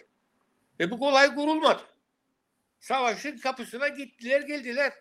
[0.79, 1.81] Ve bu kolay kurulmadı.
[2.79, 4.93] Savaşın kapısına gittiler geldiler.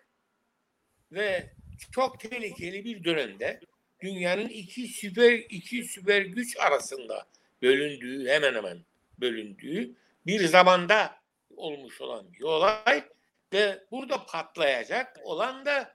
[1.12, 1.50] Ve
[1.92, 3.60] çok tehlikeli bir dönemde
[4.00, 7.26] dünyanın iki süper iki süper güç arasında
[7.62, 8.84] bölündüğü hemen hemen
[9.18, 9.94] bölündüğü
[10.26, 11.16] bir zamanda
[11.56, 13.04] olmuş olan bir olay
[13.52, 15.94] ve burada patlayacak olan da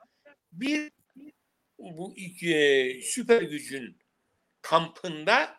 [0.51, 0.91] bir
[1.79, 3.97] bu iki e, süper gücün
[4.61, 5.57] kampında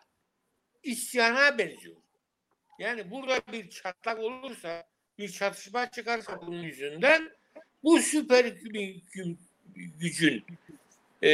[0.83, 1.95] isyana benziyor.
[2.79, 7.31] Yani burada bir çatlak olursa, bir çatışma çıkarsa bunun yüzünden
[7.83, 8.45] bu süper
[9.75, 10.45] gücün
[11.23, 11.31] e,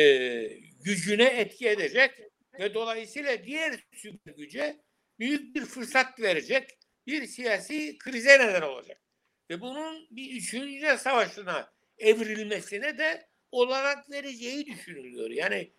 [0.84, 2.12] gücüne etki edecek
[2.60, 4.78] ve dolayısıyla diğer süper güce
[5.20, 9.02] büyük bir fırsat verecek bir siyasi krize neden olacak.
[9.50, 15.30] Ve bunun bir üçüncü savaşına evrilmesine de olarak vereceği düşünülüyor.
[15.30, 15.72] Yani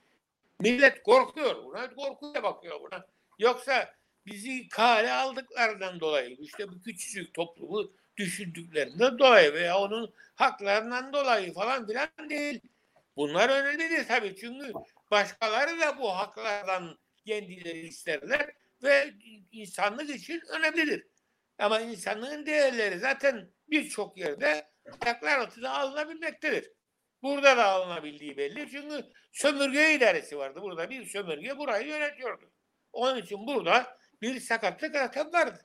[0.60, 3.06] millet korkuyor buna, korkuyla bakıyor buna.
[3.38, 3.94] Yoksa
[4.26, 11.86] bizi kale aldıklarından dolayı işte bu küçücük toplumu düşündüklerinden dolayı veya onun haklarından dolayı falan
[11.86, 12.60] filan değil.
[13.16, 14.72] Bunlar önemlidir tabii çünkü
[15.10, 18.50] başkaları da bu haklardan kendileri isterler
[18.82, 19.14] ve
[19.52, 21.06] insanlık için önemlidir.
[21.58, 24.68] Ama insanlığın değerleri zaten birçok yerde
[25.00, 26.72] ayaklar altına alınabilmektedir.
[27.22, 28.70] Burada da alınabildiği belli.
[28.70, 30.62] Çünkü sömürge idaresi vardı.
[30.62, 32.50] Burada bir sömürge burayı yönetiyordu.
[32.92, 35.64] Onun için burada bir sakatlık zaten vardı.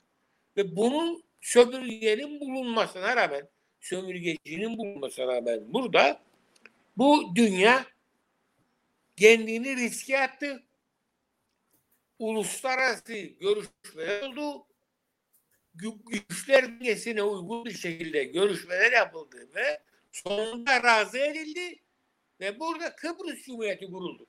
[0.56, 3.48] Ve bunun sömürgenin bulunmasına rağmen,
[3.80, 6.20] sömürgecinin bulunmasına rağmen burada
[6.96, 7.86] bu dünya
[9.16, 10.62] kendini riske attı.
[12.18, 14.66] Uluslararası görüşmeler oldu.
[15.74, 21.82] Güçler dengesine uygun bir şekilde görüşmeler yapıldı ve sonunda razı edildi
[22.40, 24.26] ve burada Kıbrıs Cumhuriyeti kuruldu.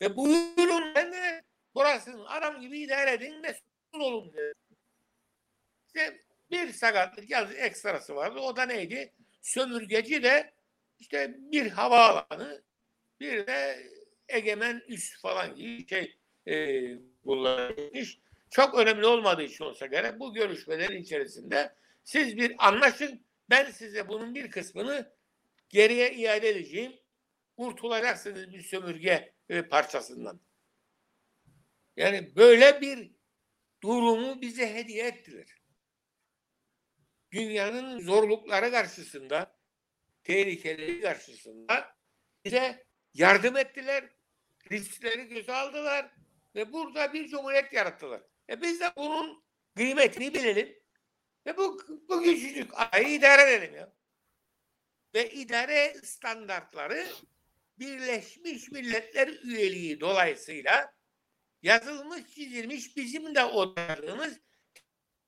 [0.00, 1.42] Ve buyurun ben de
[1.74, 4.52] burasını adam gibi idare edin mesul olun dedi.
[5.86, 8.40] İşte bir sakatlık yazı ekstrası vardı.
[8.40, 9.12] O da neydi?
[9.42, 10.54] Sömürgeci de
[10.98, 12.62] işte bir havaalanı
[13.20, 13.86] bir de
[14.28, 18.18] egemen üs falan gibi şey e, kullanılmış.
[18.50, 23.24] Çok önemli olmadığı için olsa gerek bu görüşmelerin içerisinde Siz bir anlaşın.
[23.50, 25.12] Ben size bunun bir kısmını
[25.68, 26.92] geriye iade edeceğim.
[27.56, 30.40] Kurtulacaksınız bir sömürge e, parçasından.
[31.96, 33.12] Yani böyle bir
[33.82, 35.46] durumu bize hediye ettiler.
[37.32, 39.58] Dünyanın zorlukları karşısında,
[40.24, 41.96] tehlikeleri karşısında
[42.44, 44.04] bize yardım ettiler,
[44.70, 46.10] riskleri göze aldılar
[46.54, 48.22] ve burada bir cumhuriyet yarattılar.
[48.48, 49.44] E biz de bunun
[49.76, 50.78] kıymetini bilelim
[51.46, 51.78] ve bu,
[52.08, 53.92] bu küçücük ayı idare edelim ya.
[55.14, 57.06] Ve idare standartları
[57.78, 60.94] Birleşmiş Milletler üyeliği dolayısıyla
[61.64, 64.40] yazılmış, çizilmiş bizim de odakladığımız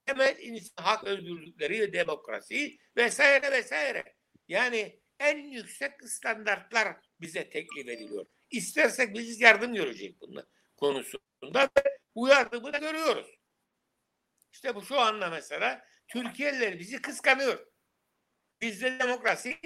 [0.07, 4.17] temel insan hak özgürlükleri ve demokrasi vesaire vesaire.
[4.49, 8.27] Yani en yüksek standartlar bize teklif ediliyor.
[8.51, 10.45] İstersek biz yardım görecek bunun
[10.77, 13.27] konusunda ve bu yardımı da görüyoruz.
[14.53, 17.67] İşte bu şu anda mesela Türkiye'liler bizi kıskanıyor.
[18.61, 19.59] Bizde demokrasi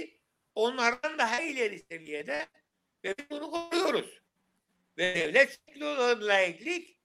[0.54, 2.48] onlardan daha ileri seviyede
[3.04, 4.20] ve bunu koruyoruz.
[5.00, 7.00] Ve devlet şekli olan laiklik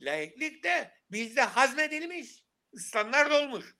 [0.00, 2.44] laiklik de bizde hazmedilmiş,
[2.76, 3.76] standart olmuş,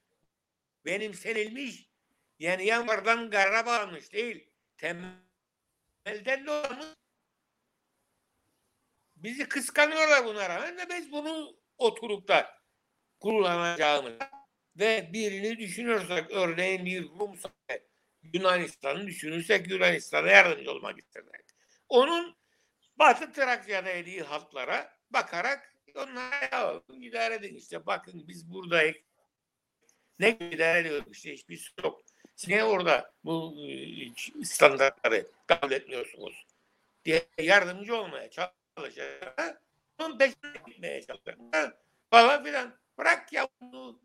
[0.85, 1.90] benimsenilmiş.
[2.38, 4.50] Yani yanlardan gara bağlanmış değil.
[4.76, 6.87] Temelden de olmuş.
[9.16, 12.61] Bizi kıskanıyorlar buna rağmen ve biz bunu oturup da
[13.20, 14.14] kullanacağımız
[14.76, 17.40] ve birini düşünürsek örneğin bir Rum
[18.35, 21.40] Yunanistan'ı düşünürsek Yunanistan'a yardımcı olmak isterler.
[21.88, 22.39] Onun
[23.00, 28.96] Batı Trakya'da yediği halklara bakarak onlara ya idare edin işte bakın biz buradayız.
[30.18, 32.02] Ne idare ediyoruz işte hiçbir şey yok.
[32.36, 33.56] Siz niye orada bu
[34.40, 36.46] e, standartları kabul etmiyorsunuz
[37.04, 39.62] diye yardımcı olmaya çalışacak.
[39.98, 41.38] Onun peşine gitmeye çalışacak.
[42.10, 42.78] Falan filan.
[42.98, 44.00] Bırak ya bunu.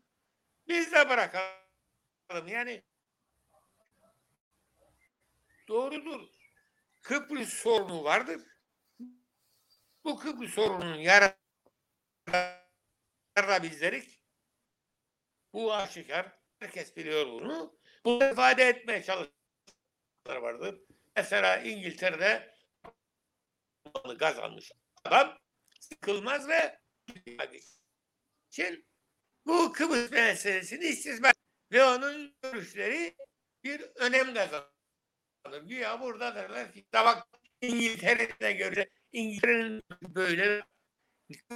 [0.68, 2.48] Biz de bırakalım.
[2.48, 2.82] Yani
[5.68, 6.20] doğrudur.
[7.02, 8.40] Kıbrıs sorunu vardır.
[10.14, 11.36] Kıbrıs sorunun yararı
[13.62, 14.20] bizlerik.
[15.52, 16.32] Bu aşikar.
[16.58, 17.78] Herkes biliyor bunu.
[18.04, 19.32] Bu ifade etmeye çalışanlar
[20.26, 20.80] vardır.
[21.16, 22.54] Mesela İngiltere'de
[24.18, 24.72] gaz almış
[25.04, 25.38] adam
[25.80, 26.78] sıkılmaz ve
[28.50, 28.86] için
[29.46, 31.32] bu Kıbrıs meselesini istismar
[31.72, 33.16] ve onun görüşleri
[33.64, 35.62] bir önem kazanır.
[35.62, 37.28] Güya burada derler ki bak
[37.60, 39.82] İngiltere'de göre İngiltere'nin
[40.14, 40.62] böyle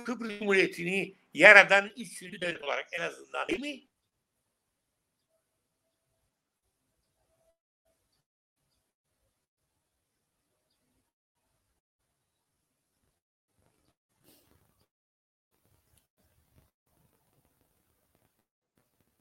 [0.05, 3.81] Kıbrıs Cumhuriyeti'ni yaradan üçlü devlet olarak en azından değil mi?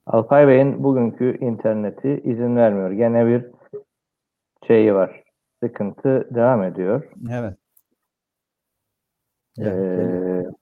[0.06, 2.92] Alpay Bey'in bugünkü interneti izin vermiyor.
[2.92, 3.46] Gene bir
[4.68, 5.24] şeyi var.
[5.64, 7.12] Sıkıntı devam ediyor.
[7.32, 7.69] Evet.
[9.60, 10.54] Ee, Evet,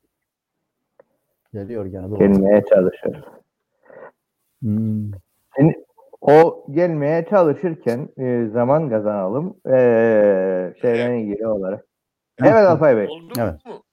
[1.54, 1.86] geliyor.
[1.86, 2.18] Gene.
[2.18, 3.24] Gelmeye çalışıyor.
[4.62, 5.12] Hmm.
[6.22, 9.58] O gelmeye çalışırken e, zaman kazanalım.
[9.66, 9.74] E,
[10.82, 11.86] şeyle ilgili olarak.
[12.42, 13.08] Evet Alpay Bey.
[13.08, 13.66] Oldu Evet.
[13.66, 13.84] mu?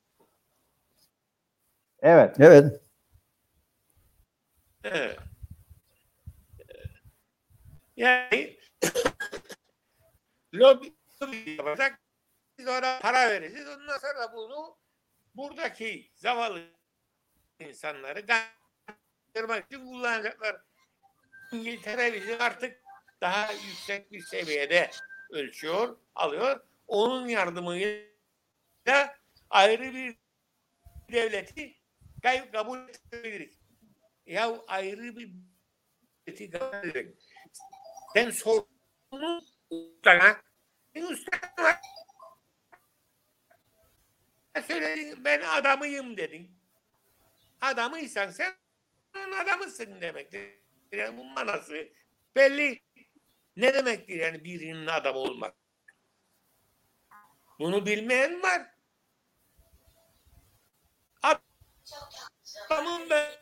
[2.03, 2.37] Evet.
[2.41, 2.81] Evet.
[4.85, 5.19] Evet.
[7.97, 8.57] Yani
[10.55, 10.93] lobi
[11.57, 12.01] yapacak.
[12.59, 13.67] Biz ona para vereceğiz.
[13.69, 14.77] Ondan sonra bunu
[15.35, 16.63] buradaki zavallı
[17.61, 20.57] insanları kandırmak için kullanacaklar.
[21.53, 22.83] İngiltere bizi artık
[23.21, 24.91] daha yüksek bir seviyede
[25.31, 26.61] ölçüyor, alıyor.
[26.87, 29.17] Onun yardımıyla
[29.51, 30.17] ayrı bir
[31.13, 31.77] devleti
[32.53, 33.59] kabul edebiliriz.
[34.27, 35.35] Ya ayrı bir
[36.27, 37.29] devleti kabul edebiliriz.
[38.15, 40.43] Sen sorunu ustana,
[40.95, 41.73] senin ustan var.
[41.75, 41.94] Ya
[44.63, 46.59] Söyledin, ben adamıyım dedin.
[47.61, 48.55] Adamıysan sen
[49.43, 50.59] adamısın demektir.
[50.93, 51.89] Yani bu manası
[52.37, 52.83] belli.
[53.57, 55.55] Ne demektir yani birinin adamı olmak?
[57.59, 58.75] Bunu bilmeyen var.
[62.71, 63.33] Adamın ben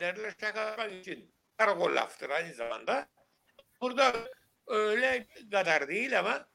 [0.00, 1.34] derler şaka yapmak için.
[1.58, 3.08] Karakol laftır aynı zamanda.
[3.80, 4.14] Burada
[4.66, 6.48] öyle kadar değil ama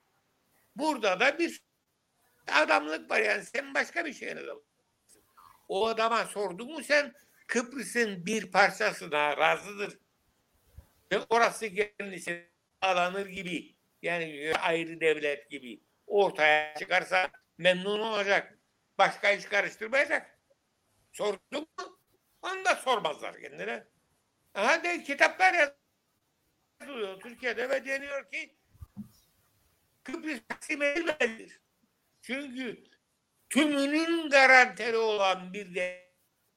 [0.76, 1.65] burada da bir
[2.48, 4.62] adamlık var yani sen başka bir şeyin adamı.
[5.68, 7.14] O adama sordun mu sen
[7.48, 10.00] Kıbrıs'ın bir parçasına razıdır.
[11.12, 12.50] Ve orası kendisi
[12.82, 18.60] alanır gibi yani ayrı devlet gibi ortaya çıkarsa memnun olacak.
[18.98, 20.40] Başka iş karıştırmayacak.
[21.14, 22.00] Sordun mu?
[22.42, 23.88] Onu da sormazlar kendine.
[24.54, 25.74] Aha de kitaplar
[26.82, 28.56] yazılıyor Türkiye'de ve deniyor ki
[30.04, 31.65] Kıbrıs taksim edilmelidir.
[32.26, 32.84] Çünkü
[33.50, 35.76] tümünün garanteri olan bir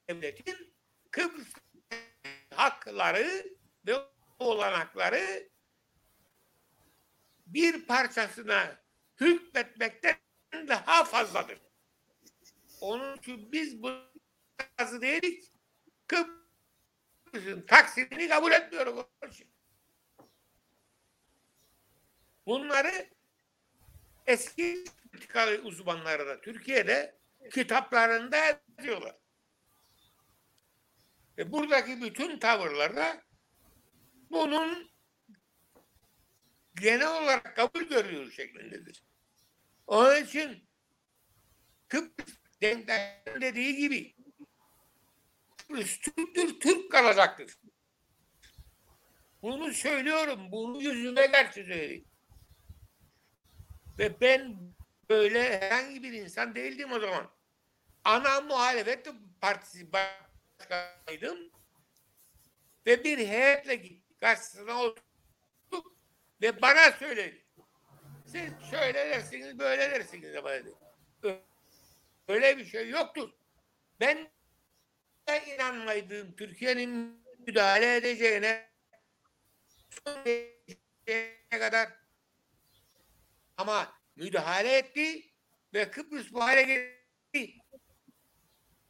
[0.09, 0.73] devletin
[1.11, 1.53] Kıbrıs
[2.53, 3.45] hakları
[3.87, 3.95] ve
[4.39, 5.49] olanakları
[7.47, 8.81] bir parçasına
[9.19, 10.17] hükmetmekten
[10.53, 11.59] daha fazladır.
[12.81, 13.91] Onun için biz bu
[14.79, 15.51] razı değiliz.
[16.07, 19.05] Kıbrıs'ın taksimini kabul etmiyoruz.
[22.45, 23.09] Bunları
[24.27, 27.19] eski politika uzmanları da Türkiye'de
[27.51, 29.15] kitaplarında yazıyorlar.
[31.37, 33.23] Ve buradaki bütün tavırlarda
[34.31, 34.91] bunun
[36.75, 39.03] genel olarak kabul görüyor şeklindedir.
[39.87, 40.69] Onun için
[41.87, 44.15] Kıbrıs Denktaş'ın dediği gibi
[45.57, 47.57] Kıbrıs Türktür, Türk kalacaktır.
[49.41, 52.05] Bunu söylüyorum, bunu yüzüme karşı söyleyeyim.
[53.99, 54.73] Ve ben
[55.09, 57.29] böyle herhangi bir insan değildim o zaman.
[58.03, 59.07] Ana muhalefet
[59.41, 61.51] partisi başkanıydım.
[62.85, 64.19] Ve bir heyetle gittik.
[64.19, 65.97] Karşısına oturduk
[66.41, 67.45] ve bana söyledi.
[68.25, 70.75] Siz şöyle dersiniz, böyle dersiniz ama dedi.
[72.27, 73.29] Öyle bir şey yoktur.
[73.99, 74.29] Ben
[75.27, 78.69] de inanmaydığım Türkiye'nin müdahale edeceğine
[79.89, 80.23] son
[81.49, 81.89] kadar
[83.57, 85.31] ama müdahale etti
[85.73, 87.55] ve Kıbrıs bu hale geldi.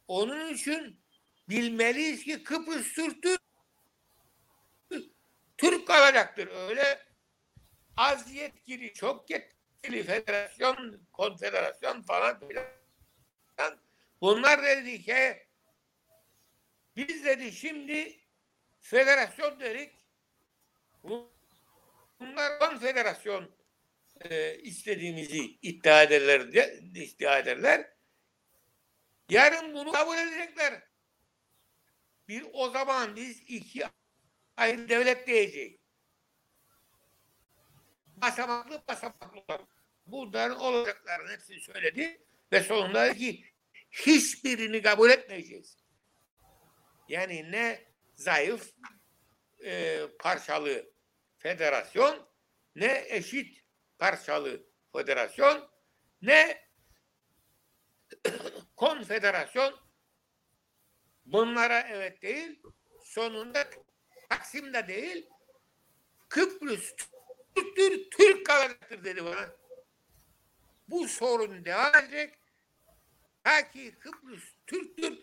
[0.08, 1.00] Onun için
[1.48, 3.38] bilmeliyiz ki Kıbrıs Türk'tür.
[5.58, 6.48] Türk kalacaktır.
[6.48, 7.06] Öyle
[7.96, 12.66] az yetkili, çok yetkili federasyon, konfederasyon falan filan.
[14.20, 15.46] Bunlar dedi ki
[16.96, 18.20] biz dedi şimdi
[18.80, 19.92] federasyon dedik.
[22.20, 23.59] Bunlar konfederasyon
[24.20, 27.90] e, istediğimizi iddia ederler, de- iddia ederler.
[29.30, 30.82] Yarın bunu kabul edecekler.
[32.28, 33.82] Bir o zaman biz iki
[34.56, 35.80] ayrı devlet diyeceğiz.
[38.16, 39.66] Basamaklı basamaklı.
[40.06, 42.20] Bunların olacaklarını hepsini söyledi
[42.52, 43.44] ve sonunda ki
[43.90, 45.76] hiçbirini kabul etmeyeceğiz.
[47.08, 48.72] Yani ne zayıf
[49.64, 50.92] e, parçalı
[51.38, 52.28] federasyon
[52.76, 53.59] ne eşit
[54.00, 55.70] parçalı federasyon
[56.22, 56.68] ne
[58.76, 59.80] konfederasyon
[61.24, 62.62] bunlara evet değil
[63.02, 63.66] sonunda
[64.28, 65.30] Taksim'de değil
[66.28, 66.94] Kıbrıs
[67.54, 69.50] Türktür, Türk kalacaktır dedi bana.
[70.88, 72.38] Bu sorun devam edecek.
[73.44, 75.18] Ta ki Kıbrıs Türktür,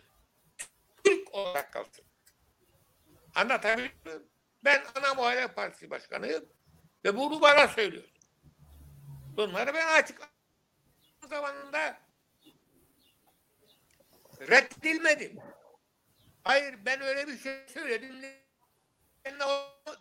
[1.04, 2.04] Türk olarak kalsın.
[3.34, 4.28] Anlatabiliyor muyum?
[4.64, 6.48] Ben ana muhalefet partisi başkanıyım
[7.04, 8.04] ve bunu bana söylüyor.
[9.38, 10.20] Bunları ben açık
[11.30, 11.98] zamanında
[14.40, 15.38] reddedilmedim.
[16.44, 18.22] Hayır ben öyle bir şey söyledim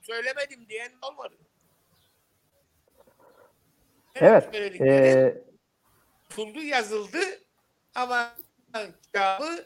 [0.01, 1.37] söylemedim diyen olmadı.
[4.15, 4.43] Evet.
[4.53, 5.41] söylediklerim E,
[6.29, 7.19] tutuldu, yazıldı
[7.95, 8.35] ama
[9.13, 9.65] cevabı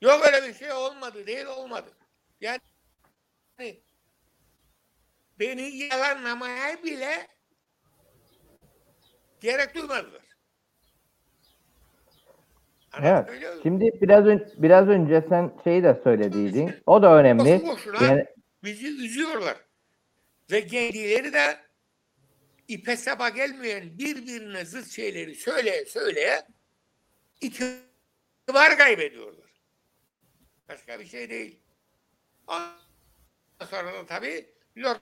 [0.00, 1.96] yok öyle bir şey olmadı değil olmadı.
[2.40, 2.60] Yani
[5.38, 7.28] beni yalanlamaya bile
[9.42, 10.22] gerek duymadılar.
[13.02, 13.28] Evet.
[13.62, 16.74] Şimdi biraz ön, biraz önce sen şeyi de söylediydin.
[16.86, 17.62] O da önemli.
[18.00, 18.24] Yani
[18.64, 19.56] bizi üzüyorlar.
[20.50, 21.56] Ve kendileri de
[22.68, 26.42] ipe sapa gelmeyen birbirine zıt şeyleri söyleye söyleye
[27.40, 29.50] itibar kaybediyorlar.
[30.68, 31.60] Başka bir şey değil.
[32.46, 34.46] Ondan sonra da tabii
[34.78, 34.96] Lord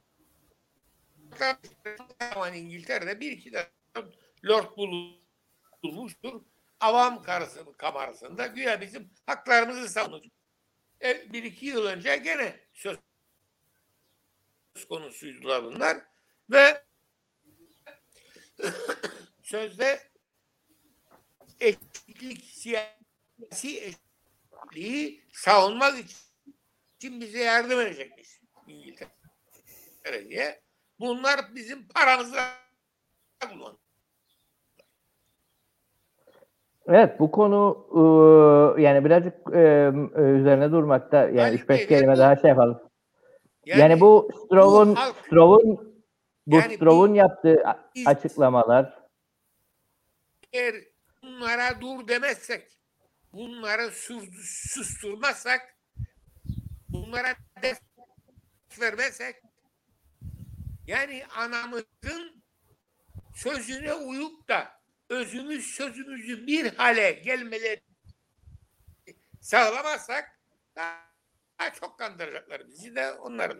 [2.55, 3.66] İngiltere'de bir iki de
[4.44, 6.42] Lord bulunmuştur.
[6.81, 10.22] Avam karısı kamerasında güya bizim haklarımızı savunur.
[11.03, 12.98] E, bir iki yıl önce gene söz
[14.88, 15.98] konusuydular bunlar
[16.50, 16.85] ve
[19.42, 20.10] sözde
[21.60, 23.94] eşitlik siyasi
[24.73, 26.04] eşitliği savunmak
[26.96, 30.62] için bize yardım edecekmiş İngiltere diye.
[30.98, 32.58] Bunlar bizim paramızla
[33.40, 33.79] kullan.
[36.88, 37.87] Evet bu konu
[38.78, 39.58] e, yani birazcık e,
[40.22, 42.81] üzerine durmakta yani Haluk 3-5 Bey, kelime daha şey yapalım.
[43.66, 44.94] Yani, bu Strov'un
[45.26, 45.94] Strov'un
[46.46, 47.62] bu Yani Strov'un yaptığı
[47.94, 49.00] bir- açıklamalar
[50.52, 50.74] eğer
[51.22, 52.78] bunlara dur demezsek,
[53.33, 55.60] bunları sus- susturmazsak,
[56.88, 57.28] bunlara
[57.62, 57.78] def
[58.81, 59.37] vermezsek
[60.87, 62.42] yani anamızın
[63.35, 64.79] sözüne uyup da
[65.11, 67.81] özümüz sözümüzü bir hale gelmeleri
[69.40, 70.25] sağlamazsak
[70.77, 73.58] daha, çok kandıracaklar bizi de onların.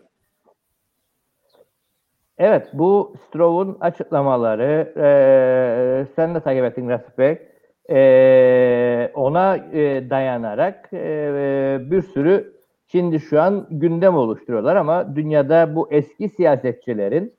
[2.37, 7.47] Evet, bu Stroh'un açıklamaları, e, sen de takip ettin Rasip Bey,
[7.89, 12.53] e, ona e, dayanarak e, bir sürü
[12.87, 17.33] şimdi şu an gündem oluşturuyorlar ama dünyada bu eski siyasetçilerin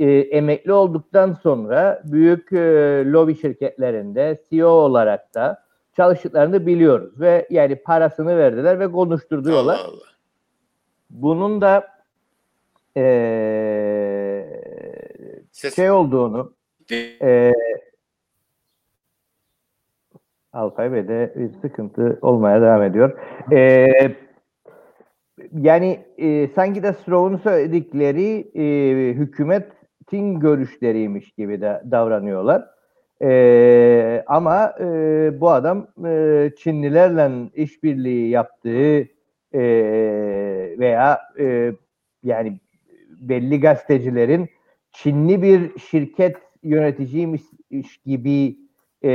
[0.00, 2.58] e, emekli olduktan sonra büyük e,
[3.06, 5.64] lobi şirketlerinde CEO olarak da
[5.96, 9.74] çalıştıklarını biliyoruz ve yani parasını verdiler ve konuşturduyorlar.
[9.74, 10.10] Allah Allah.
[11.10, 11.88] Bunun da
[12.96, 13.02] e,
[15.52, 16.52] Ses şey olduğunu
[17.22, 17.52] e,
[20.52, 23.18] Alpay Bey'de bir sıkıntı olmaya devam ediyor.
[23.52, 23.86] E,
[25.52, 29.14] yani e, sanki de Stroh'un söyledikleri e,
[30.10, 32.64] hükümetin görüşleriymiş gibi de davranıyorlar.
[33.22, 34.84] E, ama e,
[35.40, 39.00] bu adam e, Çinlilerle işbirliği yaptığı
[39.52, 39.62] e,
[40.78, 41.72] veya e,
[42.22, 42.60] yani
[43.20, 44.48] belli gazetecilerin
[44.92, 47.42] Çinli bir şirket yöneticiymiş
[48.06, 48.56] gibi
[49.04, 49.10] e,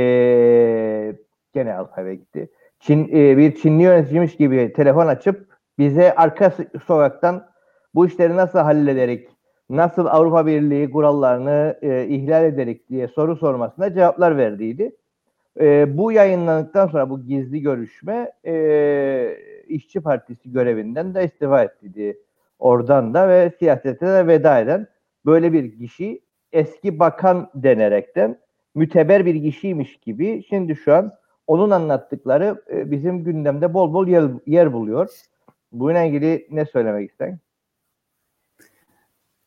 [1.54, 2.48] gene alfabe gitti.
[2.80, 5.46] Çin e, bir Çinli yöneticiymiş gibi telefon açıp
[5.78, 6.52] bize arka
[6.86, 7.46] sokaktan
[7.94, 9.28] bu işleri nasıl hallederek,
[9.70, 14.96] nasıl Avrupa Birliği kurallarını e, ihlal ederek diye soru sormasına cevaplar verdiydi.
[15.60, 19.36] E, bu yayınlandıktan sonra bu gizli görüşme e,
[19.68, 22.18] İşçi Partisi görevinden de istifa etti
[22.58, 24.86] oradan da ve siyasete de veda eden
[25.26, 26.20] böyle bir kişi
[26.52, 28.38] eski bakan denerekten
[28.74, 31.12] müteber bir kişiymiş gibi şimdi şu an
[31.46, 35.08] onun anlattıkları e, bizim gündemde bol bol yer, yer buluyor.
[35.72, 37.45] Bununla ilgili ne söylemek istersin?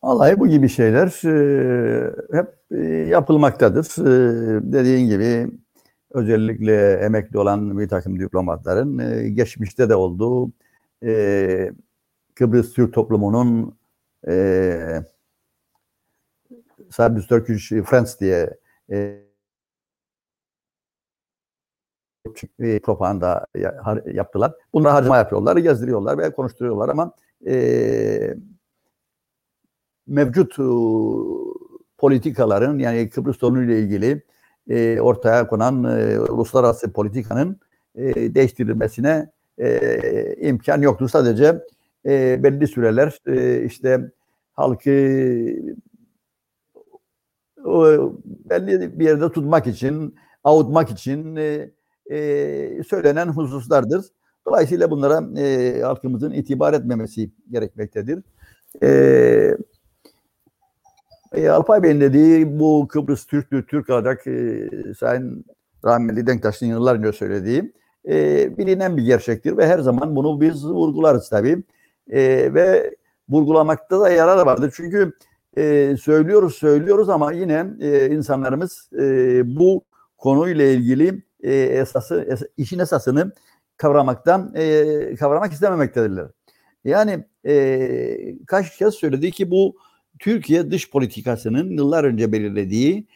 [0.04, 2.78] Vallahi bu gibi şeyler e, hep e,
[3.10, 3.86] yapılmaktadır.
[4.58, 5.52] E, dediğin gibi
[6.12, 10.52] özellikle emekli olan bir takım diplomatların e, geçmişte de olduğu
[11.06, 11.72] e,
[12.36, 13.78] Kıbrıs Türk toplumunun
[14.28, 15.04] e,
[16.92, 18.58] Serbest Turkish Friends diye
[18.92, 19.20] e,
[22.84, 23.46] propaganda
[24.14, 24.54] yaptılar.
[24.74, 27.12] Bunlar harcama yapıyorlar, gezdiriyorlar ve konuşturuyorlar ama
[27.48, 28.36] e,
[30.10, 30.64] mevcut e,
[31.98, 34.24] politikaların yani Kıbrıs sorunu ile ilgili
[34.70, 37.60] e, ortaya konan e, uluslararası politikanın
[37.96, 41.10] e, değiştirilmesine e, imkan yoktur.
[41.10, 41.62] Sadece
[42.06, 44.12] e, belli süreler e, işte
[44.54, 44.92] halkı
[47.66, 51.70] o, belli bir yerde tutmak için, avutmak için e,
[52.12, 54.06] e, söylenen hususlardır.
[54.48, 58.24] Dolayısıyla bunlara e, halkımızın itibar etmemesi gerekmektedir.
[58.84, 59.58] E,
[61.36, 64.70] e, Alpay Bey'in dediği bu Kıbrıs Türklü Türk olarak e,
[65.00, 65.46] Sayın
[65.86, 67.74] Rahmetli Denktaş'ın yıllar önce söylediği
[68.08, 71.64] e, bilinen bir gerçektir ve her zaman bunu biz vurgularız tabii.
[72.10, 72.96] E, ve
[73.30, 74.74] vurgulamakta da yarar vardır.
[74.76, 75.14] Çünkü
[75.58, 79.86] e, söylüyoruz söylüyoruz ama yine e, insanlarımız e, bu
[80.18, 83.32] konuyla ilgili e, esası es, işin esasını
[83.78, 86.28] kavramaktan e, kavramak istememektedirler.
[86.84, 89.76] Yani e, kaç kez söyledi ki bu
[90.20, 93.08] Türkiye dış politikasının yıllar önce belirlediği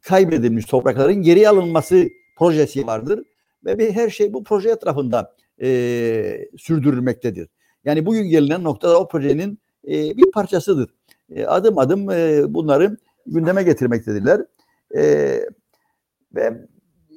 [0.00, 3.22] kaybedilmiş toprakların geri alınması projesi vardır
[3.64, 7.48] ve bir her şey bu proje etrafında e, sürdürülmektedir.
[7.84, 9.58] Yani bugün gelinen noktada o projenin
[9.88, 10.90] e, bir parçasıdır.
[11.34, 12.96] E, adım adım e, bunları
[13.26, 14.40] gündeme getirmektedirler.
[14.96, 15.02] E,
[16.34, 16.66] ve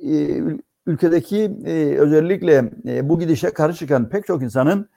[0.03, 0.41] e,
[0.87, 4.89] ülkedeki e, özellikle e, bu gidişe karşı çıkan pek çok insanın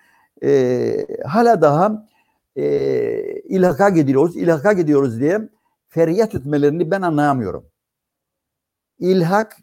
[0.42, 2.08] e, hala daha
[2.58, 5.48] e, ilhaka gidiyoruz, ilhaka gidiyoruz diye
[5.88, 7.66] feryat etmelerini ben anlayamıyorum.
[8.98, 9.56] İlhak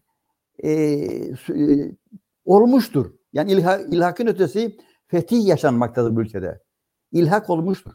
[0.64, 1.92] e, e,
[2.46, 3.12] olmuştur.
[3.34, 4.78] Yani ilha, ilhakın ötesi
[5.08, 6.62] fetih yaşanmaktadır bu ülkede.
[7.12, 7.94] İlhak olmuştur.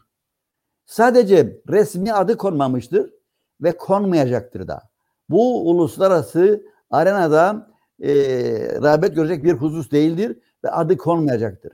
[0.85, 3.13] Sadece resmi adı konmamıştır
[3.61, 4.81] ve konmayacaktır da.
[5.29, 8.13] Bu uluslararası arenada e,
[8.81, 11.71] rağbet görecek bir husus değildir ve adı konmayacaktır.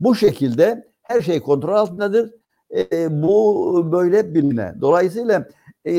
[0.00, 2.37] Bu şekilde her şey kontrol altındadır.
[2.76, 4.74] E, bu böyle biline.
[4.80, 5.48] Dolayısıyla
[5.84, 5.92] e,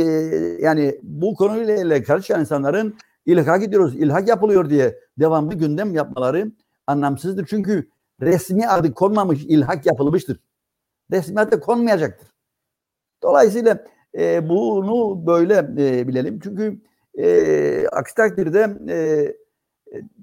[0.61, 2.95] yani bu konuyla ile karışan insanların
[3.25, 6.51] ilhak gidiyoruz, ilhak yapılıyor diye devamlı gündem yapmaları
[6.87, 7.45] anlamsızdır.
[7.45, 7.89] Çünkü
[8.21, 10.39] resmi adı konmamış ilhak yapılmıştır.
[11.11, 12.27] Resmi adı konmayacaktır.
[13.23, 13.85] Dolayısıyla
[14.17, 16.39] e, bunu böyle e, bilelim.
[16.43, 16.81] Çünkü
[17.17, 18.97] e, aksi takdirde e,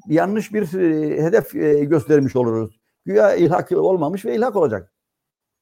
[0.09, 2.80] yanlış bir e, hedef e, göstermiş oluruz.
[3.05, 4.92] Güya ilhak olmamış ve ilhak olacak.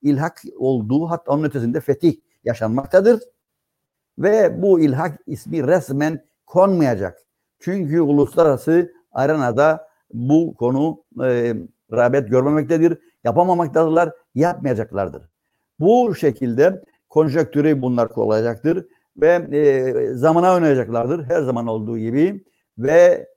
[0.04, 3.20] İlhak olduğu hatta onun ötesinde fetih yaşanmaktadır.
[4.18, 7.18] Ve bu ilhak ismi resmen konmayacak.
[7.58, 11.54] Çünkü uluslararası arenada bu konu e,
[11.92, 12.98] rağbet görmemektedir.
[13.24, 15.22] Yapamamaktadırlar, yapmayacaklardır.
[15.80, 18.86] Bu şekilde konjektürü bunlar kollayacaktır
[19.16, 22.44] ve e, zamana oynayacaklardır her zaman olduğu gibi
[22.78, 23.28] ve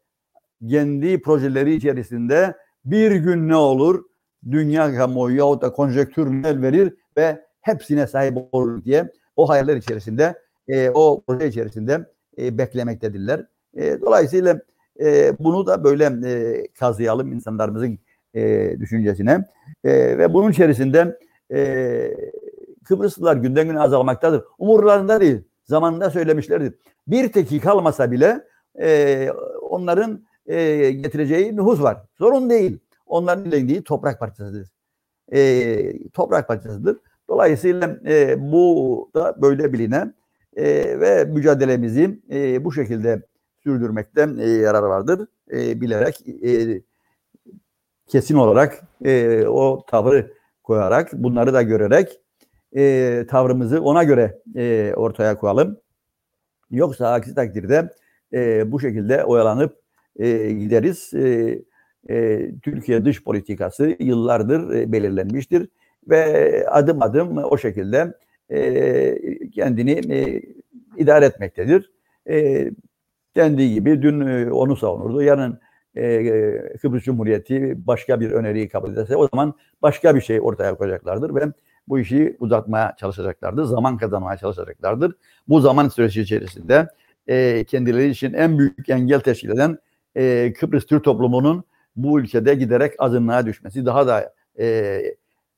[0.70, 2.56] kendi projeleri içerisinde
[2.86, 4.04] bir gün ne olur
[4.52, 10.36] dünya kamuoyu yahut da konjektür el verir ve hepsine sahip olur diye o hayaller içerisinde
[10.68, 12.06] e, o proje içerisinde
[12.38, 13.46] e, beklemektedirler.
[13.78, 14.60] E, dolayısıyla
[15.00, 18.00] e, bunu da böyle e, kazıyalım insanlarımızın
[18.34, 19.46] e, düşüncesine
[19.84, 21.20] e, ve bunun içerisinde
[21.54, 22.18] e,
[22.88, 24.44] Kıbrıslılar günden güne azalmaktadır.
[24.58, 25.44] Umurlarında değil.
[25.64, 26.74] Zamanında söylemişlerdir.
[27.08, 28.42] Bir teki kalmasa bile
[28.82, 29.30] e,
[29.62, 31.98] onların e, getireceği nüfus var.
[32.18, 32.80] Sorun değil.
[33.08, 34.72] Onların ilgilendiği toprak parçasıdır.
[35.34, 36.98] E, toprak parçasıdır.
[37.30, 40.16] Dolayısıyla e, bu da böyle bilinen
[40.56, 40.66] e,
[41.00, 43.22] ve mücadelemizi e, bu şekilde
[43.64, 45.28] sürdürmekte e, yarar vardır.
[45.52, 46.82] E, bilerek e,
[48.08, 50.34] kesin olarak e, o tavrı
[50.64, 52.20] koyarak bunları da görerek
[52.76, 55.78] e, tavrımızı ona göre e, ortaya koyalım.
[56.72, 57.96] Yoksa aksi takdirde
[58.34, 59.80] e, bu şekilde oyalanıp
[60.16, 61.14] e, gideriz.
[61.14, 61.60] E,
[62.10, 65.70] e, Türkiye dış politikası yıllardır e, belirlenmiştir
[66.10, 68.14] ve adım adım o şekilde
[68.50, 70.42] e, kendini e,
[70.98, 71.92] idare etmektedir.
[72.30, 72.70] E,
[73.36, 75.22] dendiği gibi dün e, onu savunurdu.
[75.22, 75.60] Yarın
[75.96, 81.36] e, Kıbrıs Cumhuriyeti başka bir öneriyi kabul ederse o zaman başka bir şey ortaya koyacaklardır
[81.36, 81.42] ve
[81.88, 83.64] bu işi uzatmaya çalışacaklardır.
[83.64, 85.16] Zaman kazanmaya çalışacaklardır.
[85.48, 86.88] Bu zaman süresi içerisinde
[87.28, 89.78] e, kendileri için en büyük engel teşkil eden
[90.16, 91.64] e, Kıbrıs Türk toplumunun
[91.98, 95.02] bu ülkede giderek azınlığa düşmesi, daha da e,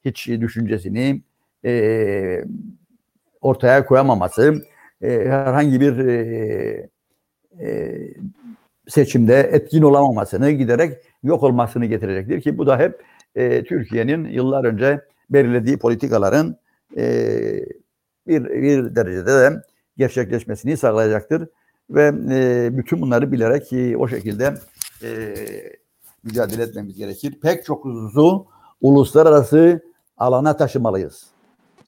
[0.06, 1.22] hiç düşüncesini
[1.66, 2.44] e,
[3.42, 4.66] ortaya koyamaması,
[5.02, 6.90] e, herhangi bir e,
[7.60, 7.98] e,
[8.88, 13.04] seçimde etkin olamamasını, giderek yok olmasını getirecektir ki bu da hep
[13.36, 16.58] e, Türkiye'nin yıllar önce belirlediği politikaların
[16.98, 17.06] e,
[18.28, 19.62] bir, bir derecede de
[19.98, 21.48] gerçekleşmesini sağlayacaktır.
[21.90, 24.54] Ve e, bütün bunları bilerek e, o şekilde
[25.04, 25.10] e,
[26.24, 27.40] mücadele etmemiz gerekir.
[27.42, 28.48] Pek çok hususu
[28.82, 29.82] uluslararası
[30.18, 31.28] alana taşımalıyız.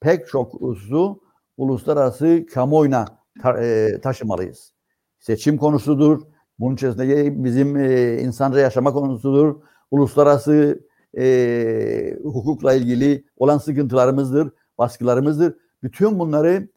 [0.01, 1.21] Pek çok hususu
[1.57, 3.05] uluslararası kamuoyuna
[3.41, 4.73] ta, e, taşımalıyız.
[5.19, 6.21] Seçim konusudur.
[6.59, 9.55] Bunun içerisinde bizim e, insanca yaşama konusudur.
[9.91, 10.79] Uluslararası
[11.17, 15.55] e, hukukla ilgili olan sıkıntılarımızdır, baskılarımızdır.
[15.83, 16.69] Bütün bunları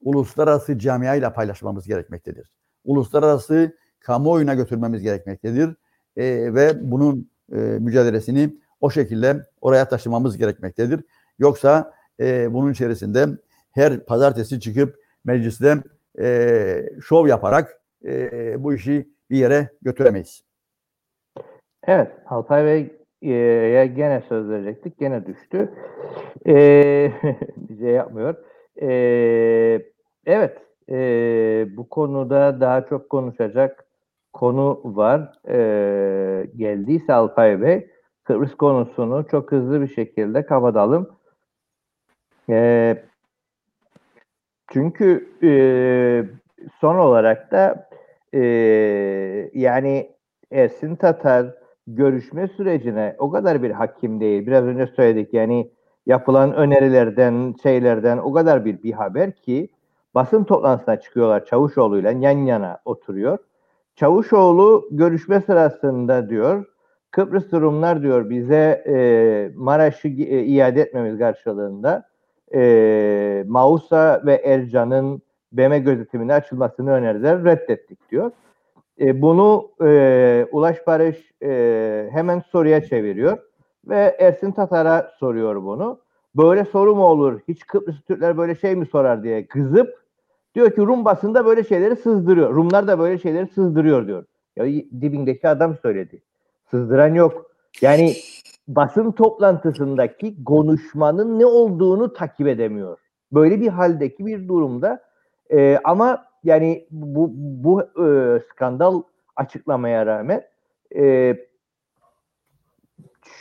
[0.00, 2.52] uluslararası camiayla paylaşmamız gerekmektedir.
[2.84, 5.76] Uluslararası kamuoyuna götürmemiz gerekmektedir.
[6.16, 8.50] E, ve bunun e, mücadelesini
[8.80, 11.04] o şekilde oraya taşımamız gerekmektedir.
[11.38, 13.26] Yoksa e, bunun içerisinde
[13.72, 15.76] her pazartesi çıkıp mecliste
[16.20, 20.42] e, şov yaparak e, bu işi bir yere götüremeyiz.
[21.86, 25.72] Evet, Altay Bey'e gene söz verecektik, gene düştü.
[26.46, 27.12] Ee,
[27.56, 28.34] bize yapmıyor.
[28.82, 29.82] Ee,
[30.26, 30.58] evet,
[30.90, 30.96] e,
[31.76, 33.85] bu konuda daha çok konuşacak
[34.36, 35.32] konu var.
[35.48, 37.90] Ee, geldiyse Alpay Bey,
[38.24, 41.08] Kıbrıs konusunu çok hızlı bir şekilde kapatalım.
[42.50, 43.04] Ee,
[44.72, 45.50] çünkü e,
[46.80, 47.88] son olarak da
[48.34, 48.40] e,
[49.54, 50.10] yani
[50.52, 51.46] Ersin Tatar
[51.86, 54.46] görüşme sürecine o kadar bir hakim değil.
[54.46, 55.70] Biraz önce söyledik yani
[56.06, 59.68] yapılan önerilerden, şeylerden o kadar bir bir haber ki
[60.14, 63.38] basın toplantısına çıkıyorlar Çavuşoğlu'yla yan yana oturuyor.
[63.96, 66.64] Çavuşoğlu görüşme sırasında diyor
[67.10, 72.08] Kıbrıs durumlar diyor bize e, Maraş'ı e, iade etmemiz karşılığında
[72.54, 75.22] e, Mausa ve Ercan'ın
[75.52, 77.44] BM gözetimine açılmasını önerdiler.
[77.44, 78.30] Reddettik diyor.
[79.00, 83.38] E, bunu e, Ulaş Barış e, hemen soruya çeviriyor
[83.88, 86.00] ve Ersin Tatar'a soruyor bunu.
[86.34, 87.40] Böyle soru mu olur?
[87.48, 90.05] Hiç Kıbrıs Türkler böyle şey mi sorar diye kızıp
[90.56, 92.54] diyor ki Rum basında böyle şeyleri sızdırıyor.
[92.54, 94.24] Rumlar da böyle şeyleri sızdırıyor diyor.
[94.56, 94.64] Ya
[95.00, 96.22] dibindeki adam söyledi.
[96.70, 97.50] Sızdıran yok.
[97.80, 98.14] Yani
[98.68, 102.98] basın toplantısındaki konuşmanın ne olduğunu takip edemiyor.
[103.32, 105.02] Böyle bir haldeki bir durumda
[105.50, 109.02] e, ama yani bu, bu e, skandal
[109.36, 110.42] açıklamaya rağmen
[110.96, 111.36] e,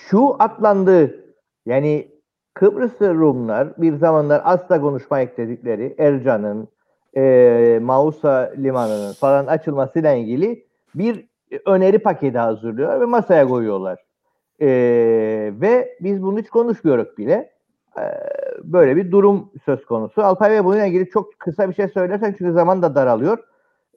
[0.09, 1.26] şu atlandı
[1.66, 2.07] yani
[2.53, 6.68] Kıbrıslı Rumlar bir zamanlar asla konuşma ekledikleri Ercan'ın
[7.18, 11.26] e, Mausa limanının falan açılmasıyla ilgili bir
[11.66, 13.99] öneri paketi hazırlıyor ve masaya koyuyorlar.
[14.61, 14.68] E,
[15.61, 17.51] ve biz bunu hiç konuşmuyoruz bile.
[17.97, 18.03] E,
[18.63, 20.24] böyle bir durum söz konusu.
[20.24, 23.38] Alpay Bey bununla ilgili çok kısa bir şey söylersen çünkü zaman da daralıyor.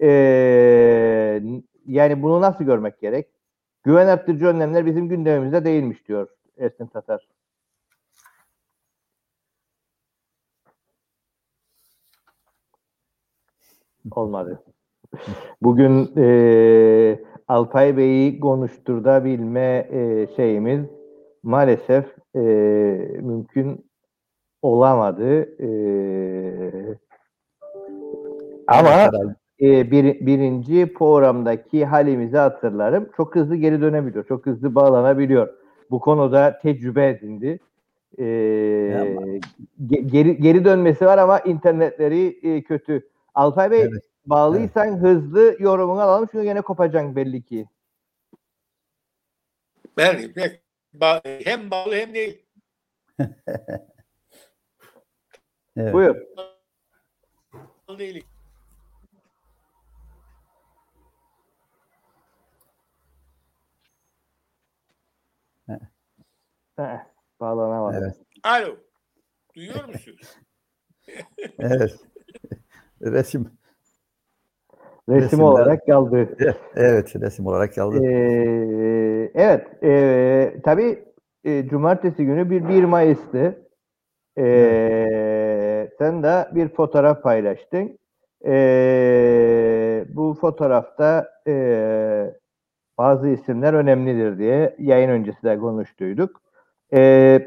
[0.01, 0.09] E,
[1.87, 3.27] yani bunu nasıl görmek gerek?
[3.85, 7.29] Güven arttırıcı önlemler bizim gündemimizde değilmiş diyor Esin Tatar.
[14.17, 14.63] Olmadı.
[15.63, 20.81] Bugün e, Alpay Bey'i konuşturabilme e, şeyimiz
[21.43, 22.05] maalesef
[22.35, 22.41] e,
[23.21, 23.87] mümkün
[24.63, 25.41] olamadı.
[25.63, 25.69] E,
[28.67, 29.11] ama
[29.61, 33.09] e, bir, birinci programdaki halimizi hatırlarım.
[33.17, 34.27] Çok hızlı geri dönebiliyor.
[34.27, 35.49] Çok hızlı bağlanabiliyor.
[35.91, 37.61] Bu konuda tecrübe edindi.
[38.19, 38.25] E,
[39.87, 43.09] geri, geri dönmesi var ama internetleri e, kötü.
[43.39, 44.05] Alpay Bey evet.
[44.27, 45.03] bağlıysan evet.
[45.03, 47.67] hızlı yorumunu alalım çünkü yine kopacaksın belli ki.
[50.95, 52.47] Ben hem bağlı hem değil.
[55.77, 55.95] evet.
[55.95, 56.17] Buyur.
[57.89, 58.25] Bağlı değil.
[66.77, 66.99] Heh,
[67.41, 68.03] bağlanamadım.
[68.03, 68.17] Evet.
[68.43, 68.77] Alo.
[69.55, 70.39] Duyuyor musunuz?
[71.59, 72.08] evet.
[73.03, 73.51] Resim.
[75.09, 75.45] Resim Resimler.
[75.45, 76.37] olarak kaldı.
[76.77, 78.05] Evet, resim olarak kaldı.
[78.05, 81.05] Ee, evet, e, tabii
[81.45, 83.67] e, cumartesi günü bir 1 Mayıs'tı.
[84.37, 85.93] E, evet.
[85.99, 87.99] Sen de bir fotoğraf paylaştın.
[88.47, 92.35] E, bu fotoğrafta e,
[92.99, 96.43] bazı isimler önemlidir diye yayın öncesi de konuştuyduk.
[96.95, 97.41] E,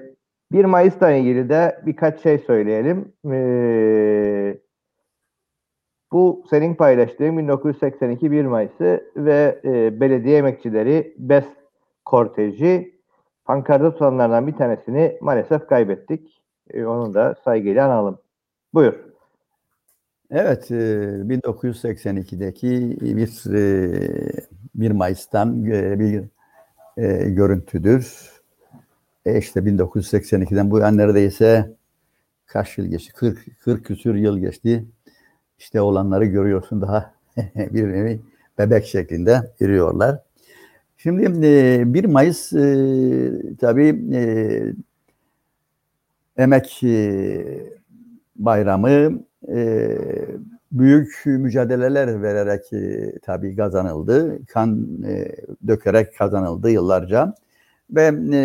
[0.52, 3.14] 1 Mayıs'la ilgili de birkaç şey söyleyelim.
[3.32, 4.58] E,
[6.12, 11.46] bu senin paylaştığın 1982 1 Mayıs'ı ve e, belediye emekçileri BES
[12.06, 12.96] korteji
[13.46, 16.42] pankarda tutanlardan bir tanesini maalesef kaybettik.
[16.70, 18.18] E, onu da saygıyla analım.
[18.74, 18.94] Buyur.
[20.32, 24.42] Evet, e, 1982'deki bir e,
[24.76, 26.24] 1 Mayıs'tan e, bir
[26.98, 28.32] e, görüntüdür.
[29.26, 31.76] E işte 1982'den bu yan neredeyse
[32.46, 33.14] kaç yıl geçti?
[33.14, 34.86] 40, 40 küsür yıl geçti
[35.62, 37.14] işte olanları görüyorsun daha
[37.56, 38.20] bir nevi
[38.58, 40.20] bebek şeklinde yürüyorlar.
[40.98, 41.44] Şimdi
[41.94, 44.24] 1 Mayıs e, tabii e,
[46.38, 47.46] emek e,
[48.36, 49.98] bayramı e,
[50.72, 54.46] büyük mücadeleler vererek e, tabii kazanıldı.
[54.46, 55.36] Kan e,
[55.68, 57.36] dökerek kazanıldı yıllarca.
[57.90, 58.44] Ve e,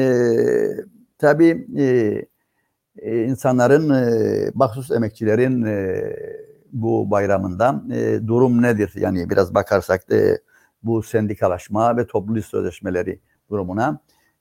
[1.18, 1.84] tabii e,
[2.98, 6.12] e, insanların, e, baksus emekçilerin e,
[6.72, 8.92] bu bayramında e, durum nedir?
[8.96, 10.38] Yani biraz bakarsak e,
[10.82, 14.00] bu sendikalaşma ve toplu iş sözleşmeleri durumuna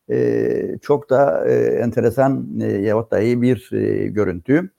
[0.10, 4.70] e, çok da e, enteresan e, yahut da iyi bir e, görüntü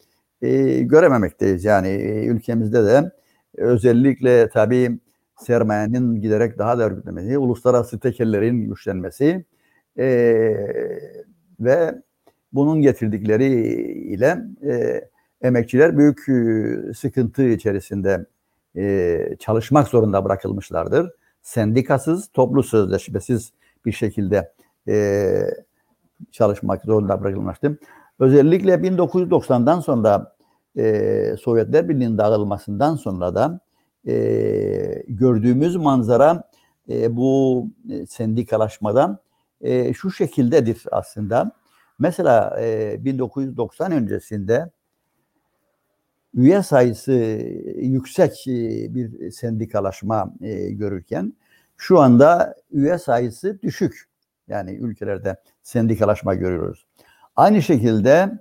[0.42, 1.64] e, görememekteyiz.
[1.64, 3.10] Yani e, ülkemizde de
[3.56, 4.98] özellikle tabii
[5.36, 9.44] sermayenin giderek daha da örgütlemesi, uluslararası tekellerin güçlenmesi
[9.98, 10.06] e,
[11.60, 11.94] ve
[12.52, 13.46] bunun getirdikleri
[14.14, 15.04] ile e,
[15.42, 18.26] emekçiler büyük e, sıkıntı içerisinde
[18.76, 21.10] e, çalışmak zorunda bırakılmışlardır.
[21.42, 23.52] Sendikasız, toplu sözleşmesiz
[23.84, 24.52] bir şekilde
[24.88, 25.40] e,
[26.32, 27.78] çalışmak zorunda bırakılmıştı.
[28.18, 30.36] Özellikle 1990'dan sonra
[31.40, 33.60] Sovyetler Birliği'nin dağılmasından sonra da
[35.08, 36.50] gördüğümüz manzara
[37.08, 37.66] bu
[38.08, 39.18] sendikalaşmadan
[39.94, 41.52] şu şekildedir aslında.
[41.98, 42.56] Mesela
[42.98, 44.70] 1990 öncesinde
[46.36, 47.12] üye sayısı
[47.76, 51.32] yüksek e, bir sendikalaşma e, görürken
[51.76, 54.08] şu anda üye sayısı düşük.
[54.48, 56.86] Yani ülkelerde sendikalaşma görüyoruz.
[57.36, 58.38] Aynı şekilde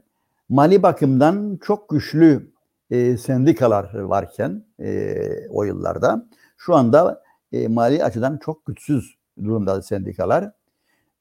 [0.49, 2.51] mali bakımdan çok güçlü
[2.91, 5.15] e, sendikalar varken e,
[5.49, 6.25] o yıllarda
[6.57, 10.51] şu anda e, mali açıdan çok güçsüz durumda sendikalar.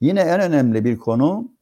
[0.01, 1.53] Yine en önemli bir konu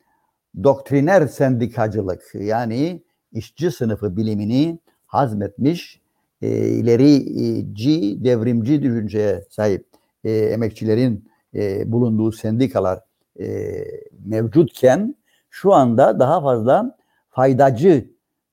[0.63, 3.03] doktriner sendikacılık yani
[3.33, 4.79] işçi sınıfı bilimini
[5.13, 6.01] hazmetmiş,
[6.43, 9.87] e, ilerici, devrimci düşünceye sahip
[10.25, 13.01] e, emekçilerin e, bulunduğu sendikalar
[13.41, 13.85] e,
[14.25, 15.15] mevcutken
[15.51, 16.97] şu anda daha fazla
[17.31, 18.11] faydacı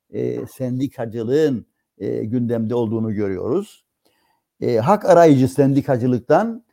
[0.10, 1.66] e, sendikacılığın
[1.98, 3.86] e, gündemde olduğunu görüyoruz.
[4.62, 6.64] E, hak arayıcı sendikacılıktan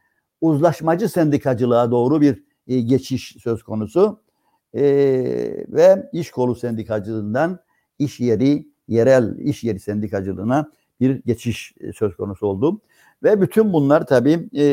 [0.40, 4.22] uzlaşmacı sendikacılığa doğru bir e, geçiş söz konusu
[4.74, 4.82] e,
[5.68, 7.58] ve iş kolu sendikacılığından
[7.98, 10.70] iş yeri yerel iş yeri sendikacılığına
[11.00, 12.80] bir geçiş e, söz konusu oldu.
[13.22, 14.64] Ve bütün bunlar tabii e,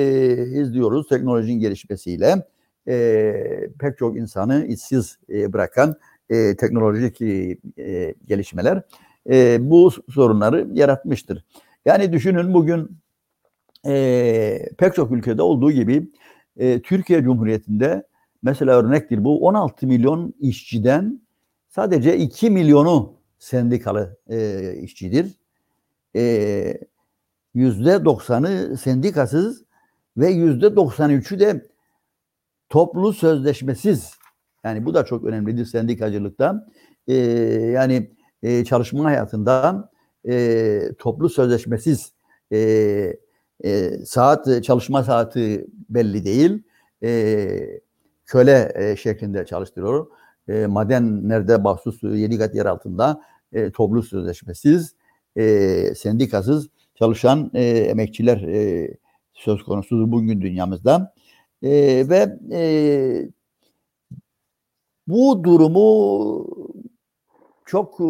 [0.61, 2.47] izliyoruz teknolojinin gelişmesiyle
[2.87, 3.33] e,
[3.79, 5.95] pek çok insanı işsiz e, bırakan
[6.29, 8.81] e, teknolojik e, e, gelişmeler
[9.29, 11.45] e, bu sorunları yaratmıştır.
[11.85, 12.97] Yani düşünün bugün
[13.85, 16.07] e, pek çok ülkede olduğu gibi
[16.57, 18.03] e, Türkiye Cumhuriyeti'nde
[18.43, 21.21] mesela örnektir bu 16 milyon işçiden
[21.69, 23.13] sadece 2 milyonu
[23.43, 25.31] sendikalı e, işçidir.
[26.15, 26.77] E,
[27.55, 29.63] %90'ı sendikasız
[30.17, 31.67] ve %93'ü de
[32.69, 34.11] toplu sözleşmesiz.
[34.63, 36.67] Yani bu da çok önemlidir sendikacılıkta.
[37.07, 37.15] E,
[37.73, 38.11] yani
[38.43, 39.89] e, çalışma hayatında
[40.29, 42.13] e, toplu sözleşmesiz
[42.51, 42.57] e,
[43.63, 46.63] e, saat çalışma saati belli değil.
[47.03, 47.81] E,
[48.25, 50.07] köle e, şeklinde çalıştırıyor.
[50.47, 53.21] E, madenlerde mahsus 7 kat yer altında
[53.53, 54.95] e, toplu sözleşmesiz,
[55.37, 58.89] e, sendikasız çalışan e, emekçiler e,
[59.33, 61.13] söz konusudur bugün dünyamızda.
[61.63, 61.71] E,
[62.09, 63.29] ve e,
[65.07, 66.47] bu durumu
[67.65, 68.07] çok e,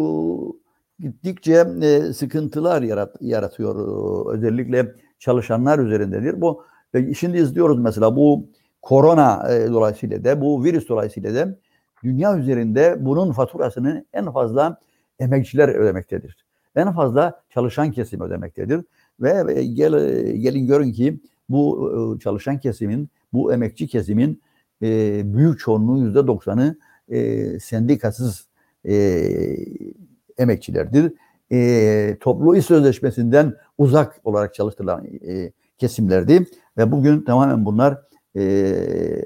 [1.00, 4.34] gittikçe e, sıkıntılar yarat, yaratıyor.
[4.34, 6.40] Özellikle çalışanlar üzerindedir.
[6.40, 6.64] Bu
[6.94, 8.46] e, şimdi izliyoruz mesela bu
[8.82, 11.58] korona e, dolayısıyla da bu virüs dolayısıyla da
[12.04, 14.78] dünya üzerinde bunun faturasını en fazla
[15.18, 16.44] emekçiler ödemektedir.
[16.76, 18.84] En fazla çalışan kesim ödemektedir.
[19.20, 19.92] Ve gel,
[20.32, 24.42] gelin görün ki bu e, çalışan kesimin, bu emekçi kesimin
[24.82, 28.48] e, büyük çoğunluğu yüzde doksanı e, sendikasız
[28.88, 28.94] e,
[30.38, 31.12] emekçilerdir.
[31.52, 36.46] E, toplu iş sözleşmesinden uzak olarak çalıştırılan e, kesimlerdi.
[36.78, 37.98] Ve bugün tamamen bunlar
[38.36, 39.24] e,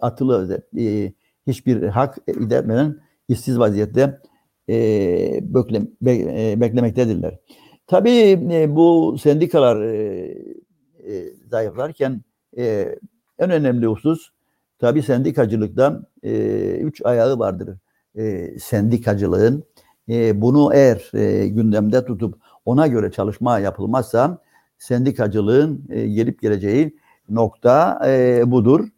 [0.00, 1.12] atılı e,
[1.46, 4.18] hiçbir hak idemeden işsiz vaziyette
[4.70, 7.38] e, bekle, be, e, beklemektedirler.
[7.86, 9.94] Tabii e, bu sendikalar e,
[11.06, 12.20] e, zayıflarken
[12.58, 12.94] e,
[13.38, 14.30] en önemli husus
[14.78, 16.32] tabii sendikacılıkta e,
[16.80, 17.76] üç ayağı vardır.
[18.16, 19.64] E, sendikacılığın
[20.08, 24.38] e, bunu eğer e, gündemde tutup ona göre çalışma yapılmazsa
[24.78, 26.96] sendikacılığın e, gelip geleceği
[27.28, 28.88] nokta e, budur.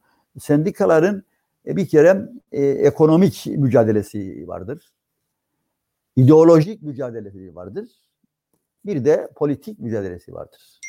[0.41, 1.23] Sendikaların
[1.67, 4.93] e, bir kere e, ekonomik mücadelesi vardır.
[6.17, 7.89] İdeolojik mücadelesi vardır.
[8.87, 10.81] Bir de politik mücadelesi vardır.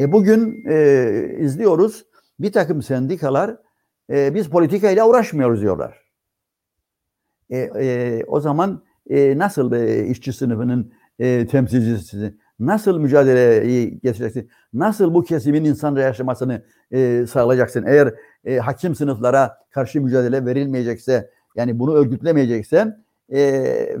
[0.00, 2.06] E bugün e, izliyoruz
[2.38, 3.56] bir takım sendikalar
[4.10, 6.02] e, biz politikayla uğraşmıyoruz diyorlar.
[7.50, 15.14] E, e, o zaman e, nasıl e, işçi sınıfının e, temsilcisi, nasıl mücadeleyi getireceksin, nasıl
[15.14, 17.84] bu kesimin insan yaşamasını e, sağlayacaksın?
[17.86, 18.14] Eğer
[18.44, 22.96] e, hakim sınıflara karşı mücadele verilmeyecekse, yani bunu örgütlemeyecekse
[23.32, 23.42] e,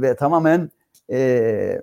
[0.02, 0.70] ve tamamen
[1.10, 1.82] e,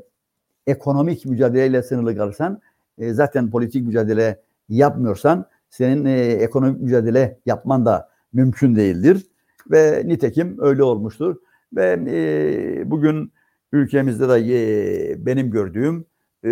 [0.68, 2.62] ekonomik mücadeleyle sınırlı kalırsan,
[2.98, 9.26] e, zaten politik mücadele yapmıyorsan, senin e, ekonomik mücadele yapman da mümkün değildir.
[9.72, 11.36] Ve nitekim öyle olmuştur.
[11.74, 13.32] Ve e, bugün
[13.72, 16.06] ülkemizde de e, benim gördüğüm
[16.44, 16.50] e,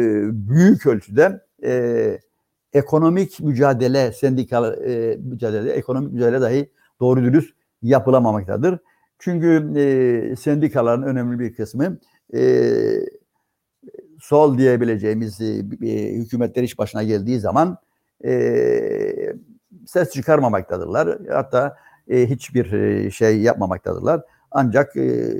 [0.49, 2.19] büyük ölçüde e,
[2.73, 6.69] ekonomik mücadele, sendikal e, mücadele, ekonomik mücadele dahi
[6.99, 8.79] doğru dürüst yapılamamaktadır.
[9.19, 11.97] Çünkü e, sendikaların önemli bir kısmı
[12.33, 12.61] e,
[14.19, 15.63] sol diyebileceğimiz e,
[16.13, 17.77] hükümetler iş başına geldiği zaman
[18.25, 19.35] e,
[19.85, 21.17] ses çıkarmamaktadırlar.
[21.31, 24.21] Hatta e, hiçbir e, şey yapmamaktadırlar.
[24.51, 25.35] Ancak e,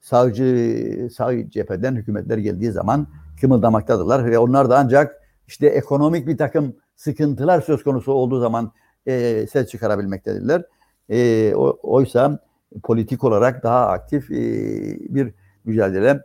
[0.00, 3.06] sağcı, sağ cepheden hükümetler geldiği zaman
[3.40, 8.72] kımıldamaktadırlar ve onlar da ancak işte ekonomik bir takım sıkıntılar söz konusu olduğu zaman
[9.06, 10.62] e, ses çıkarabilmektedirler.
[11.08, 12.47] E, o, oysa
[12.82, 14.36] politik olarak daha aktif e,
[15.14, 16.24] bir mücadele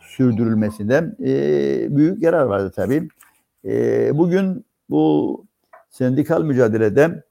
[0.00, 3.08] sürdürülmesinde e, büyük yarar vardı tabii.
[3.64, 5.44] E, bugün bu
[5.90, 7.22] sendikal mücadelede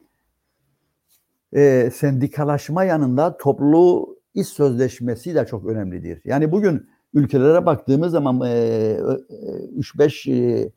[1.91, 6.22] sendikalaşma yanında toplu iş sözleşmesi de çok önemlidir.
[6.26, 10.72] Yani bugün ülkelere baktığımız zaman 3-5 e,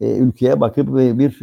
[0.00, 1.38] e, ülkeye bakıp bir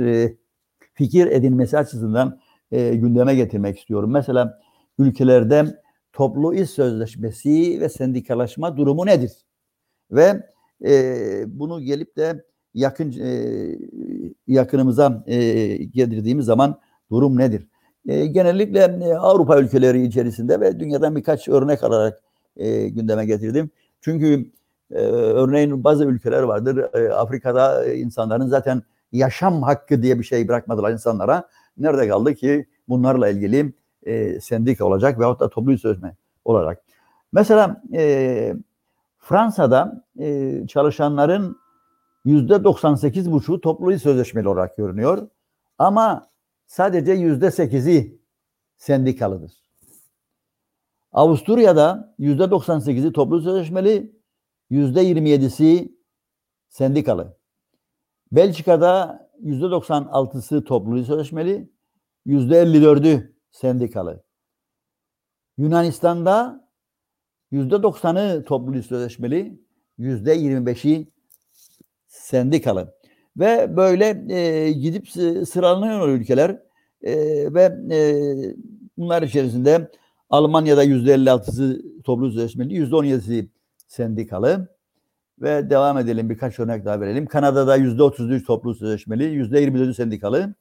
[0.93, 2.39] fikir edinmesi açısından
[2.71, 4.11] gündeme getirmek istiyorum.
[4.11, 4.59] Mesela
[4.99, 5.81] ülkelerde
[6.17, 9.31] toplu iş sözleşmesi ve sendikalaşma durumu nedir?
[10.11, 10.43] Ve
[10.85, 13.31] e, bunu gelip de yakın e,
[14.47, 15.37] yakınımıza e,
[15.75, 16.79] getirdiğimiz zaman
[17.11, 17.67] durum nedir?
[18.07, 22.19] E, genellikle e, Avrupa ülkeleri içerisinde ve dünyadan birkaç örnek alarak
[22.55, 23.69] e, gündeme getirdim.
[24.01, 24.51] Çünkü
[24.91, 26.93] e, örneğin bazı ülkeler vardır.
[26.93, 31.49] E, Afrika'da insanların zaten yaşam hakkı diye bir şey bırakmadılar insanlara.
[31.77, 33.73] Nerede kaldı ki bunlarla ilgili
[34.07, 36.83] e, sendika olacak veyahut da toplu sözme olacak.
[37.31, 38.53] Mesela e,
[39.19, 41.57] Fransa'da e, çalışanların
[42.25, 45.27] yüzde 98,5'u toplu sözleşmeli olarak görünüyor.
[45.77, 46.29] Ama
[46.67, 48.21] sadece yüzde 8'i
[48.77, 49.51] sendikalıdır.
[51.11, 54.11] Avusturya'da yüzde 98'i toplu sözleşmeli,
[54.69, 55.91] yüzde 27'si
[56.69, 57.37] sendikalı.
[58.31, 61.69] Belçika'da yüzde 96'sı toplu sözleşmeli,
[62.25, 64.23] yüzde 54'ü sendikalı.
[65.57, 66.67] Yunanistan'da
[67.51, 69.61] yüzde 90'ı toplu sözleşmeli,
[69.97, 71.07] yüzde 25'i
[72.07, 72.97] sendikalı.
[73.37, 75.09] Ve böyle e, gidip
[75.47, 76.61] sıralanıyor ülkeler
[77.01, 77.13] e,
[77.53, 77.99] ve e,
[78.97, 79.91] bunlar içerisinde
[80.29, 83.47] Almanya'da yüzde 56'sı toplu sözleşmeli, yüzde 17'si
[83.87, 84.77] sendikalı.
[85.41, 87.25] Ve devam edelim birkaç örnek daha verelim.
[87.25, 90.53] Kanada'da yüzde 33 toplu sözleşmeli, yüzde 24'ü sendikalı.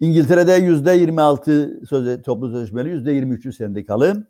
[0.00, 4.26] İngiltere'de yüzde 26 söz, toplu sözleşmeli, yüzde 23'ü sendikalı.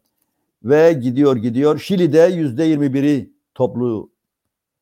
[0.64, 1.78] Ve gidiyor gidiyor.
[1.78, 4.10] Şili'de yüzde 21'i toplu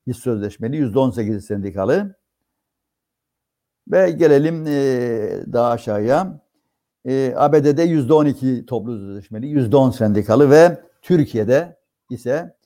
[0.07, 2.15] iş sözleşmeli, yüzde 18'i sendikalı.
[3.89, 4.73] Ve gelelim e,
[5.53, 6.43] daha aşağıya.
[7.05, 11.77] E, ABD'de yüzde 12 toplu sözleşmeli, yüzde 10 sendikalı ve Türkiye'de
[12.11, 12.57] ise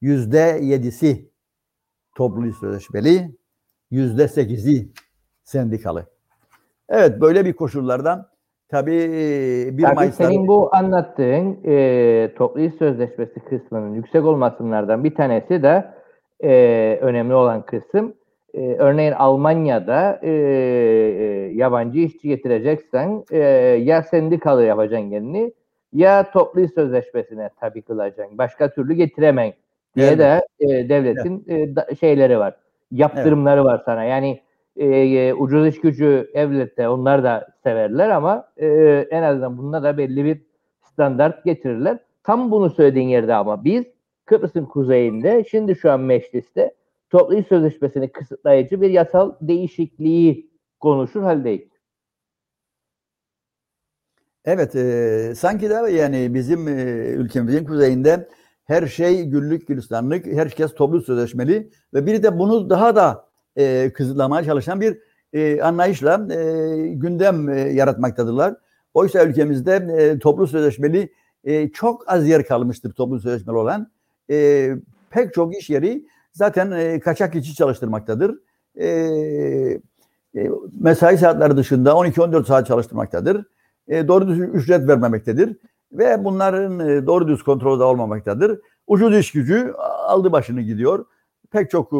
[0.00, 1.30] yüzde yedisi
[2.16, 3.36] toplu sözleşmeli,
[3.90, 4.92] yüzde sekizi
[5.44, 6.15] sendikalı.
[6.88, 8.26] Evet böyle bir koşullardan
[8.68, 9.10] tabii
[9.72, 10.24] bir tabii Mayıs'ta...
[10.24, 15.84] senin bu anlattığın e, toplu iş sözleşmesi kısmının yüksek olmasınlardan bir tanesi de
[16.40, 18.14] e, önemli olan kısım
[18.54, 21.24] e, örneğin Almanya'da e, e,
[21.54, 23.38] yabancı işçi getireceksen e,
[23.82, 25.52] ya sendikalı yapacaksın yerini
[25.92, 28.38] ya toplu iş sözleşmesine tabi kılacaksın.
[28.38, 29.52] Başka türlü getiremen
[29.96, 30.18] diye Evet.
[30.18, 32.54] de e, devletin e, da- şeyleri var.
[32.90, 34.04] Yaptırımları var sana.
[34.04, 34.40] Yani
[34.76, 38.66] e, e, ucuz iş gücü devlette onlar da severler ama e,
[39.10, 40.42] en azından bununla da belli bir
[40.92, 41.98] standart getirirler.
[42.22, 43.84] Tam bunu söylediğin yerde ama biz
[44.24, 46.74] Kıbrıs'ın kuzeyinde şimdi şu an mecliste
[47.10, 50.50] toplu iş sözleşmesini kısıtlayıcı bir yasal değişikliği
[50.80, 51.68] konuşur haldeyiz.
[54.44, 56.72] Evet, e, sanki de yani bizim e,
[57.10, 58.28] ülkemizin kuzeyinde
[58.64, 63.25] her şey güllük gülistanlık, herkes toplu sözleşmeli ve biri de bunu daha da
[63.56, 64.98] e, kısıtlamaya çalışan bir
[65.32, 68.54] e, anlayışla e, gündem e, yaratmaktadırlar.
[68.94, 71.12] Oysa ülkemizde e, toplu sözleşmeli
[71.44, 73.90] e, çok az yer kalmıştır toplu sözleşmeli olan.
[74.30, 74.70] E,
[75.10, 78.38] pek çok iş yeri zaten e, kaçak işçi çalıştırmaktadır.
[78.74, 78.88] E,
[80.36, 80.50] e,
[80.80, 83.44] mesai saatleri dışında 12-14 saat çalıştırmaktadır
[83.88, 85.56] e, doğru düzgün ücret vermemektedir.
[85.92, 88.60] Ve bunların e, doğru düz kontrolü de olmamaktadır.
[88.86, 89.72] Ucuz iş gücü
[90.06, 91.06] aldı başını gidiyor.
[91.50, 91.96] Pek çok e,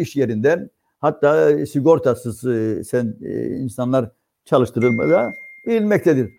[0.00, 0.70] iş yerinden
[1.02, 4.10] hatta sigortasız e, sen e, insanlar
[4.44, 5.32] çalıştırılmada
[5.66, 6.30] bilinmektedir.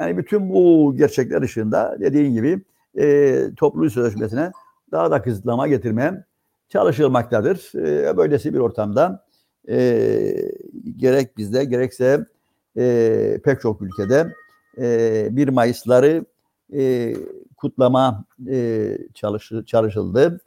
[0.00, 2.62] Yani bütün bu gerçekler ışığında dediğin gibi
[2.98, 4.52] e, toplu sözleşmesine
[4.92, 6.24] daha da kısıtlama getirmeye
[6.68, 7.72] çalışılmaktadır.
[7.78, 9.24] E, böylesi bir ortamda
[9.68, 10.50] e,
[10.96, 12.26] gerek bizde gerekse
[12.76, 14.34] e, pek çok ülkede
[14.78, 16.24] e, 1 Mayıs'ları
[16.74, 17.14] e,
[17.56, 20.40] kutlama e, çalışı, çalışıldı.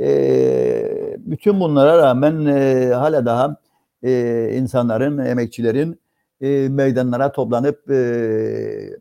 [0.00, 3.56] E, bütün bunlara rağmen e, hala daha
[4.02, 6.00] e, insanların, emekçilerin
[6.40, 8.96] e, meydanlara toplanıp e,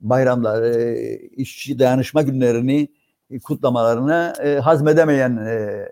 [0.00, 2.88] bayramlar, e, işçi dayanışma günlerini
[3.44, 5.88] kutlamalarını e, hazmedemeyen e,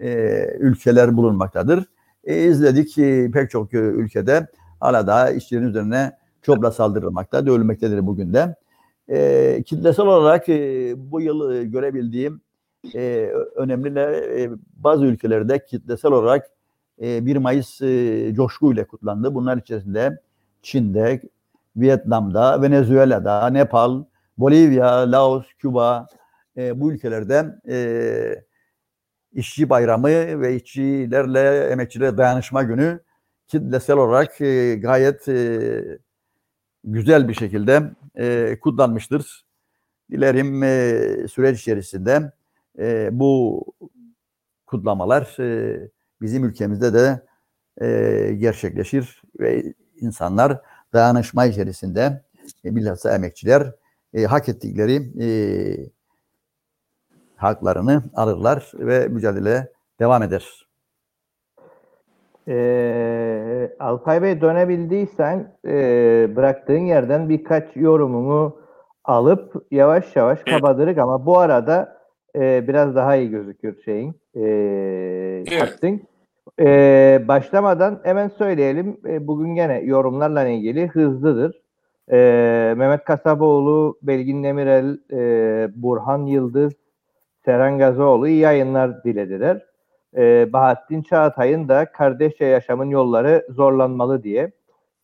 [0.00, 1.84] e, ülkeler bulunmaktadır.
[2.24, 4.46] E, izledik e, pek çok e, ülkede
[4.80, 6.12] hala daha işçilerin üzerine
[6.42, 8.56] çopla saldırılmakta, dövülmektedir bugün de.
[9.08, 12.40] E, kitlesel olarak e, bu yıl e, görebildiğim
[12.94, 16.50] e, önemli e, bazı ülkelerde kitlesel olarak
[17.02, 19.34] e, 1 Mayıs e, coşkuyla kutlandı.
[19.34, 20.20] Bunlar içerisinde
[20.62, 21.20] Çin'de,
[21.76, 24.04] Vietnam'da, Venezuela'da, Nepal,
[24.38, 26.06] Bolivya, Laos, Küba
[26.56, 27.76] e, bu ülkelerde e,
[29.32, 30.08] işçi bayramı
[30.40, 33.00] ve işçilerle emekçilere dayanışma günü
[33.48, 35.98] kitlesel olarak e, gayet e,
[36.84, 37.82] güzel bir şekilde
[38.18, 39.44] e, kutlanmıştır.
[40.10, 42.32] Dilerim e, süreç içerisinde
[42.78, 43.64] e, bu
[44.66, 45.78] kutlamalar e,
[46.20, 47.26] bizim ülkemizde de
[47.80, 50.60] e, gerçekleşir ve insanlar
[50.92, 52.22] dayanışma içerisinde
[52.64, 53.72] e, bilhassa emekçiler
[54.14, 55.28] e, hak ettikleri e,
[57.36, 60.66] haklarını alırlar ve mücadele devam eder.
[62.48, 65.72] Ee, Alpay Bey dönebildiysen e,
[66.36, 68.56] bıraktığın yerden birkaç yorumunu
[69.04, 70.54] alıp yavaş yavaş Evet.
[70.60, 72.01] kapatırık ama bu arada
[72.36, 76.02] e, biraz daha iyi gözüküyor şeyin e, hattın.
[76.60, 81.62] E, başlamadan hemen söyleyelim e, bugün gene yorumlarla ilgili hızlıdır.
[82.12, 82.16] E,
[82.76, 86.72] Mehmet Kasaboğlu, Belgin Demirel, e, Burhan Yıldız,
[87.44, 89.66] Seren Gazoğlu iyi yayınlar dilediler
[90.16, 94.52] e, Bahattin Çağatay'ın da kardeşçe yaşamın yolları zorlanmalı diye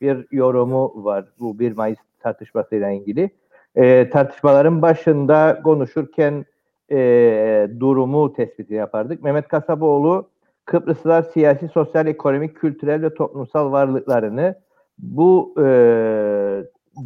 [0.00, 3.30] bir yorumu var bu 1 Mayıs tartışmasıyla ilgili.
[3.74, 6.44] e, tartışmaların başında konuşurken
[6.90, 9.22] e, durumu tespiti yapardık.
[9.22, 10.28] Mehmet Kasaboğlu
[10.64, 14.54] Kıbrıslılar siyasi, sosyal, ekonomik, kültürel ve toplumsal varlıklarını
[14.98, 15.64] bu e,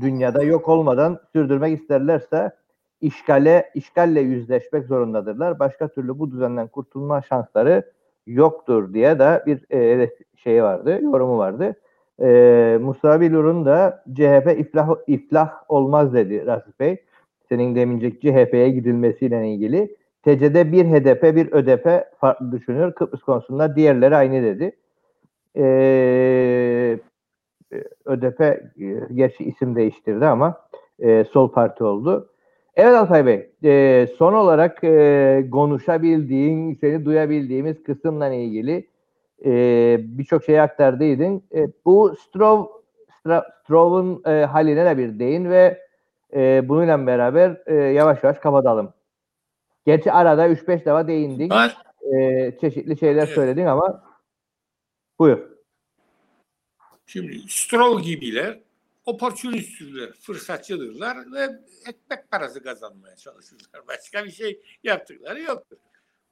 [0.00, 2.50] dünyada yok olmadan sürdürmek isterlerse
[3.00, 5.58] işgale işgalle yüzleşmek zorundadırlar.
[5.58, 7.92] Başka türlü bu düzenden kurtulma şansları
[8.26, 11.74] yoktur diye de bir e, şey vardı, yorumu vardı.
[12.22, 17.04] E, Musa Bilur'un da CHP iflah iflah olmaz dedi Rasif Bey.
[17.52, 19.96] Senin demincek CHP'ye gidilmesiyle ilgili.
[20.22, 22.94] TC'de bir HDP bir ÖDP farklı düşünüyor.
[22.94, 24.76] Kıbrıs konusunda diğerleri aynı dedi.
[25.56, 26.98] Ee,
[28.04, 28.60] ÖDP e,
[29.14, 30.60] gerçi isim değiştirdi ama
[30.98, 32.30] e, sol parti oldu.
[32.76, 38.86] Evet Altay Bey, e, son olarak e, konuşabildiğin, seni duyabildiğimiz kısımla ilgili
[39.44, 39.50] e,
[40.00, 41.42] birçok şey aktardıydın.
[41.54, 42.66] E, bu Strov,
[43.64, 45.81] Strov'un e, haline de bir değin ve
[46.34, 48.94] e, bununla beraber e, yavaş yavaş kapatalım.
[49.86, 51.50] Gerçi arada 3-5 defa değindik.
[51.50, 51.70] Ben,
[52.16, 53.34] e, çeşitli şeyler evet.
[53.34, 54.04] söyledin ama
[55.18, 55.38] buyur.
[57.06, 58.60] Şimdi Stroll gibiler
[59.06, 61.48] oportunistler, fırsatçıdırlar ve
[61.88, 63.86] ekmek parası kazanmaya çalışırlar.
[63.88, 65.76] Başka bir şey yaptıkları yoktur.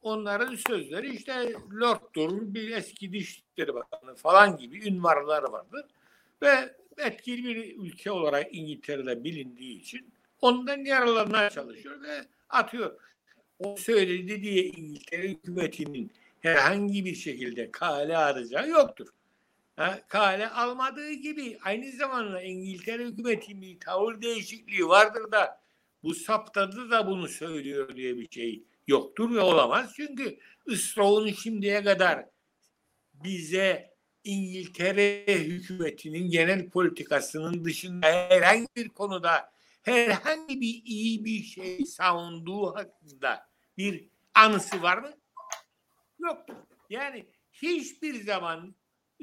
[0.03, 5.87] Onların sözleri işte Lord'dur, bir eski Dışişleri Bakanı falan gibi ünvarlar vardır.
[6.43, 13.01] Ve etkili bir ülke olarak İngiltere'de bilindiği için ondan yararlanmaya çalışıyor ve atıyor.
[13.59, 16.11] O söyledi diye İngiltere hükümetinin
[16.41, 19.09] herhangi bir şekilde kale alacağı yoktur
[19.81, 25.61] ha, kale almadığı gibi aynı zamanda İngiltere hükümetinin bir tavır değişikliği vardır da
[26.03, 29.93] bu saptadı da bunu söylüyor diye bir şey yoktur ve olamaz.
[29.97, 32.27] Çünkü İsrail'in şimdiye kadar
[33.15, 33.90] bize
[34.25, 39.53] İngiltere hükümetinin genel politikasının dışında herhangi bir konuda
[39.83, 45.11] herhangi bir iyi bir şey savunduğu hakkında bir anısı var mı?
[46.19, 46.47] Yok.
[46.91, 48.75] Yani hiçbir zaman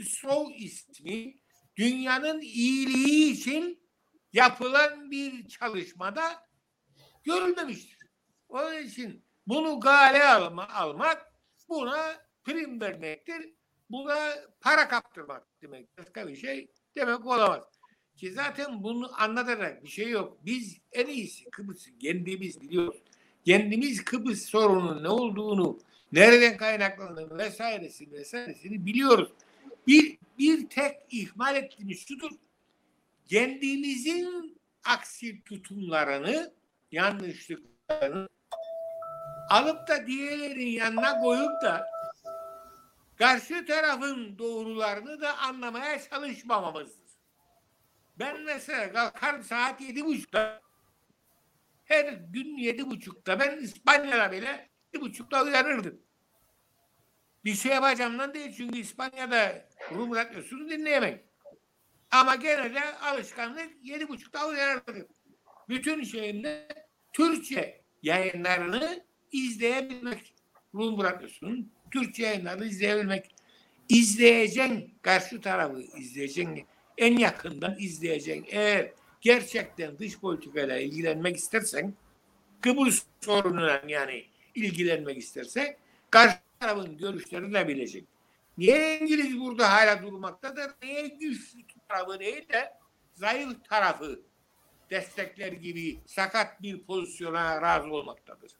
[0.03, 1.35] sol ismi
[1.75, 3.89] dünyanın iyiliği için
[4.33, 6.47] yapılan bir çalışmada
[7.23, 7.97] görülmemiştir.
[8.49, 11.33] Onun için bunu gale alma, almak
[11.69, 13.56] buna prim vermektir.
[13.89, 14.17] Buna
[14.61, 15.97] para kaptırmak demek.
[15.97, 17.63] Başka bir şey demek olamaz.
[18.17, 20.37] Ki zaten bunu anlatarak bir şey yok.
[20.45, 22.97] Biz en iyisi Kıbrıs'ı kendimiz biliyoruz.
[23.45, 25.79] Kendimiz Kıbrıs sorunun ne olduğunu,
[26.11, 29.29] nereden kaynaklandığını vesairesini vesairesini biliyoruz.
[29.87, 32.31] Bir, bir tek ihmal ettiğimiz şudur.
[33.27, 36.53] Kendimizin aksi tutumlarını,
[36.91, 38.29] yanlışlıklarını
[39.49, 41.87] alıp da diğerlerinin yanına koyup da
[43.17, 47.07] karşı tarafın doğrularını da anlamaya çalışmamamızdır.
[48.19, 50.61] Ben mesela kalkarım saat yedi buçukta
[51.85, 56.01] her gün yedi buçukta ben İspanya'da bile yedi buçukta uyanırdım.
[57.45, 61.25] Bir şey yapacağımdan değil çünkü İspanya'da Rum radyosunu dinleyemek.
[62.11, 65.09] Ama gene de alışkanlık yedi buçukta uyanırdık.
[65.69, 66.67] Bütün şeyinde
[67.13, 70.35] Türkçe yayınlarını izleyebilmek.
[70.73, 73.35] Rum radyosunun Türkçe yayınlarını izleyebilmek.
[73.89, 76.65] İzleyeceksin karşı tarafı izleyeceksin.
[76.97, 78.45] En yakından izleyeceksin.
[78.49, 78.91] Eğer
[79.21, 81.93] gerçekten dış politikayla ilgilenmek istersen
[82.61, 84.25] Kıbrıs sorununa yani
[84.55, 85.77] ilgilenmek istersen
[86.11, 88.05] karşı tarafın görüşlerini bilecek.
[88.57, 90.71] Niye İngiliz burada hala durmaktadır?
[90.83, 92.73] Niye güçlü tarafı değil de
[93.13, 94.21] zayıf tarafı
[94.89, 98.51] destekler gibi sakat bir pozisyona razı olmaktadır.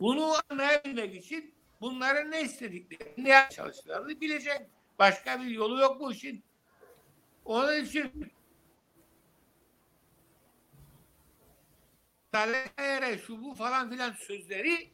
[0.00, 4.60] Bunu anlayabilmek için bunların ne istediklerini, ne çalıştıklarını bilecek.
[4.98, 6.44] Başka bir yolu yok bu işin.
[7.44, 8.32] Onun için
[12.32, 14.90] Talere şu bu falan filan sözleri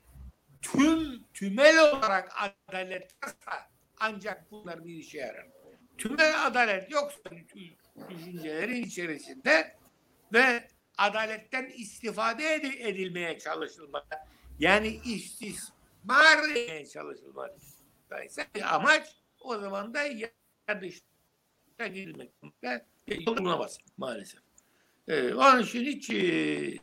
[0.63, 2.33] tüm tümel olarak
[2.69, 3.71] adalet varsa
[4.01, 5.47] ancak bunlar bir işe yarar.
[5.99, 7.31] Tümel adalet yoksa
[8.11, 9.77] düşüncelerin içerisinde
[10.33, 10.69] ve
[10.99, 14.07] adaletten istifade edilmeye çalışılmak
[14.59, 15.82] yani istismar
[16.51, 17.51] etmeye çalışılmak
[18.27, 20.01] ise amaç o zaman da
[20.81, 22.87] dışta girmekte
[23.27, 24.41] bulunamaz maalesef.
[25.09, 26.79] Ee, onun için hiç e,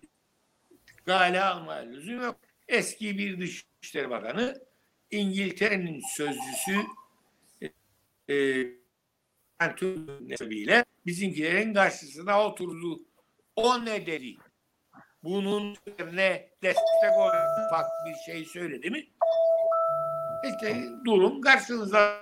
[1.06, 2.40] gale alma lüzum yok.
[2.68, 4.62] Eski bir Dışişleri Bakanı
[5.12, 6.86] İngiltere'nin sözcüsü
[8.30, 8.36] e,
[10.38, 13.00] sebebiyle bizimkilerin karşısına oturdu.
[13.56, 14.36] O ne dedi?
[15.24, 19.08] Bunun üzerine destek olarak ufak bir şey söyledi mi?
[20.44, 22.20] İşte durum karşınızda.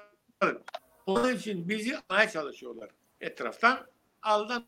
[1.06, 2.90] Onun için bizi almaya çalışıyorlar
[3.22, 3.88] etraftan.
[4.22, 4.66] Aldan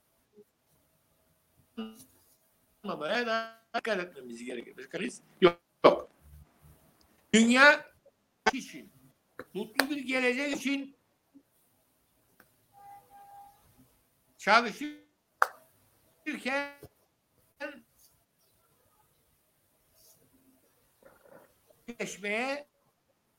[2.84, 4.90] yaşanmamaya da dikkat etmemiz gerekir.
[4.90, 5.60] Kriz yok.
[5.86, 6.10] yok.
[7.34, 7.86] Dünya
[8.54, 8.92] için,
[9.54, 10.96] mutlu bir gelecek için
[14.38, 16.70] çalışırken
[21.90, 22.68] birleşmeye,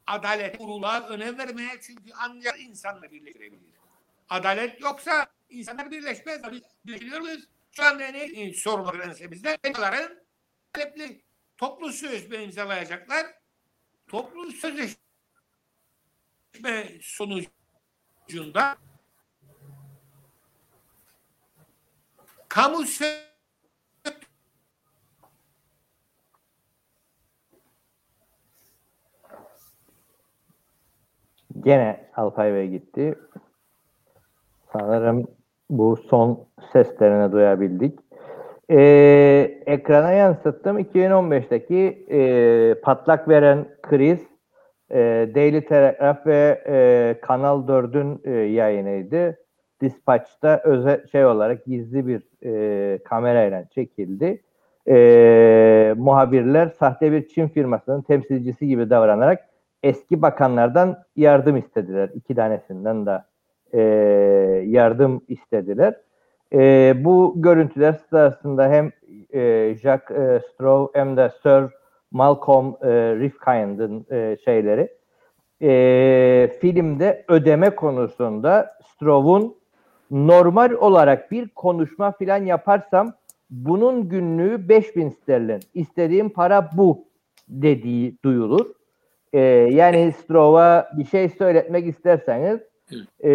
[0.07, 3.75] adalet kurula önem vermeye çünkü ancak insanla birleştirebilir.
[4.29, 6.43] Adalet yoksa insanlar birleşmez.
[6.53, 7.49] Biz birleşiyor muyuz?
[7.73, 9.59] Şu anda ne sorunlar ensemizde?
[9.69, 10.19] Onların
[10.73, 11.25] talepli
[11.57, 13.27] toplu sözleşme imzalayacaklar.
[14.09, 14.99] Toplu sözleşme
[17.03, 18.79] sonucunda
[22.49, 23.30] kamu sö-
[31.65, 33.15] Gene Alpay Bey gitti.
[34.73, 35.27] Sanırım
[35.71, 37.99] bu son seslerini duyabildik.
[38.71, 44.21] Ee, ekrana yansıttım 2015'teki e, patlak veren kriz
[44.91, 49.39] e, Daily Telegraph ve e, Kanal 4'ün e, yayınıydı.
[49.81, 54.43] Dispatch'ta özel şey olarak gizli bir e, kamerayla çekildi.
[54.89, 59.50] E, muhabirler sahte bir Çin firmasının temsilcisi gibi davranarak
[59.83, 62.11] eski bakanlardan yardım istediler.
[62.15, 63.23] İki tanesinden de
[63.73, 63.81] e,
[64.67, 66.01] yardım istediler.
[66.53, 68.93] E, bu görüntüler sırasında hem
[69.33, 71.65] e, Jacques e, Stroh hem de Sir
[72.11, 74.89] Malcolm e, Rifkind'in e, şeyleri
[75.63, 79.57] e, filmde ödeme konusunda Stroh'un
[80.11, 83.13] normal olarak bir konuşma filan yaparsam
[83.51, 85.61] bunun günlüğü 5000 sterlin.
[85.75, 87.05] İstediğim para bu
[87.49, 88.67] dediği duyulur.
[89.33, 92.61] Ee, yani Stroh'a bir şey söyletmek isterseniz
[93.25, 93.31] e,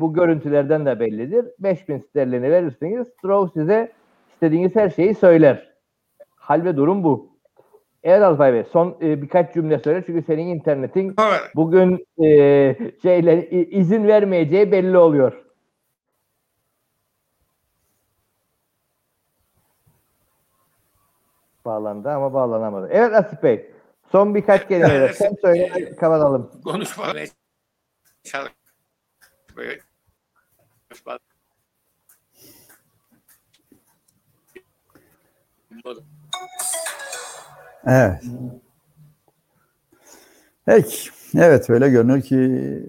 [0.00, 1.46] bu görüntülerden de bellidir.
[1.58, 3.08] 5000 sterlini verirsiniz.
[3.08, 3.92] Stroh size
[4.32, 5.70] istediğiniz her şeyi söyler.
[6.36, 7.30] Hal ve durum bu.
[8.02, 12.26] Evet Alpay Bey son e, birkaç cümle söyle çünkü senin internetin olarak bugün e,
[13.02, 15.44] şeyler izin vermeyeceği belli oluyor.
[21.64, 22.88] Bağlandı ama bağlanamadı.
[22.92, 23.70] Evet Asif Bey.
[24.12, 26.50] Son birkaç kelime sen söyle kapatalım.
[26.64, 27.26] konuşmaya
[37.86, 38.22] Evet.
[40.66, 41.10] Peki.
[41.34, 42.82] Evet öyle görünüyor ki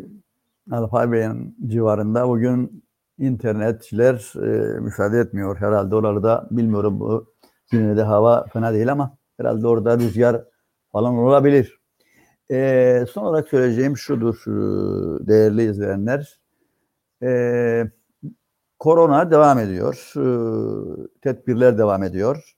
[0.72, 2.84] Alpay Bey'in civarında bugün
[3.20, 5.58] internetçiler e, müsaade etmiyor.
[5.58, 7.34] Herhalde oralarda bilmiyorum bu
[7.72, 10.51] yine de hava fena değil ama herhalde orada rüzgar
[10.92, 11.80] falan olabilir.
[12.52, 16.40] E, son olarak söyleyeceğim şudur e, değerli izleyenler.
[17.24, 17.92] E,
[18.80, 20.14] korona devam ediyor.
[20.18, 20.26] E,
[21.22, 22.56] tedbirler devam ediyor.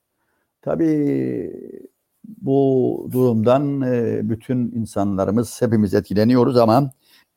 [0.62, 1.52] Tabii
[2.42, 6.90] bu durumdan e, bütün insanlarımız hepimiz etkileniyoruz ama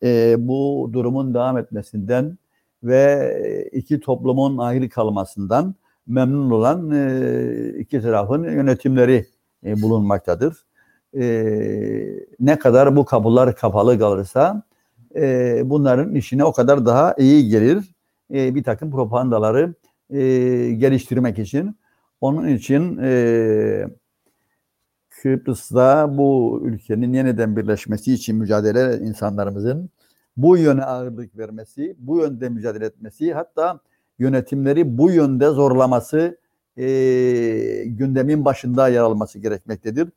[0.03, 2.37] e, bu durumun devam etmesinden
[2.83, 5.75] ve iki toplumun ayrı kalmasından
[6.07, 9.25] memnun olan e, iki tarafın yönetimleri
[9.65, 10.66] e, bulunmaktadır.
[11.13, 11.25] E,
[12.39, 14.63] ne kadar bu kapılar kapalı kalırsa
[15.15, 17.95] e, bunların işine o kadar daha iyi gelir.
[18.33, 19.73] E, bir takım propagandaları
[20.09, 20.19] e,
[20.71, 21.77] geliştirmek için.
[22.21, 23.87] Onun için e,
[25.09, 29.89] Kıbrıs'ta bu ülkenin yeniden birleşmesi için mücadele insanlarımızın
[30.37, 33.79] bu yöne ağırlık vermesi, bu yönde mücadele etmesi, hatta
[34.19, 36.37] yönetimleri bu yönde zorlaması
[36.77, 36.85] e,
[37.85, 40.09] gündemin başında yer alması gerekmektedir.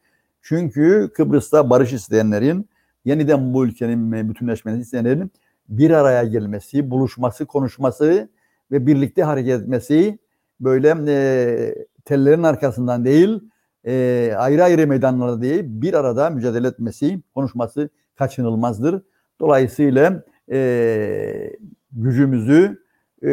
[0.43, 2.69] Çünkü Kıbrıs'ta barış isteyenlerin,
[3.05, 5.33] yeniden bu ülkenin bütünleşmesi isteyenlerin
[5.69, 8.29] bir araya gelmesi, buluşması, konuşması
[8.71, 10.19] ve birlikte hareket etmesi
[10.61, 13.41] böyle e, tellerin arkasından değil,
[13.87, 19.03] e, ayrı ayrı meydanlarda değil, bir arada mücadele etmesi, konuşması kaçınılmazdır.
[19.41, 21.53] Dolayısıyla e,
[21.93, 22.83] gücümüzü
[23.25, 23.31] e,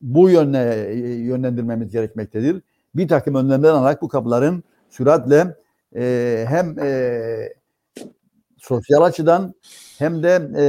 [0.00, 2.62] bu yöne e, yönlendirmemiz gerekmektedir.
[2.94, 5.56] Bir takım önlemler alarak bu kapıların süratle
[5.96, 7.52] e, hem e,
[8.58, 9.54] sosyal açıdan
[9.98, 10.64] hem de e,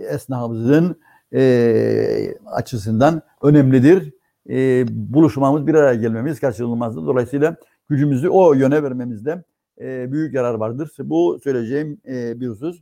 [0.00, 1.00] esnafımızın
[1.34, 4.12] e, açısından önemlidir.
[4.50, 7.06] E, buluşmamız, bir araya gelmemiz kaçınılmazdır.
[7.06, 7.56] Dolayısıyla
[7.88, 9.44] gücümüzü o yöne vermemizde
[9.80, 10.90] e, büyük yarar vardır.
[10.98, 12.80] Bu söyleyeceğim e, bir husus.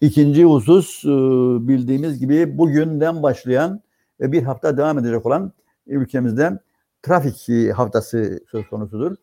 [0.00, 1.08] İkinci husus e,
[1.68, 3.80] bildiğimiz gibi bugünden başlayan
[4.20, 5.52] ve bir hafta devam edecek olan
[5.86, 6.58] ülkemizde
[7.02, 9.16] trafik haftası söz konusudur.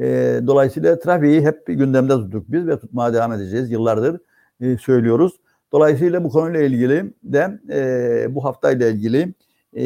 [0.00, 3.70] E, dolayısıyla trafiği hep gündemde tuttuk biz ve tutmaya devam edeceğiz.
[3.70, 4.20] Yıllardır
[4.60, 5.32] e, söylüyoruz.
[5.72, 9.34] Dolayısıyla bu konuyla ilgili de e, bu haftayla ilgili
[9.76, 9.84] e,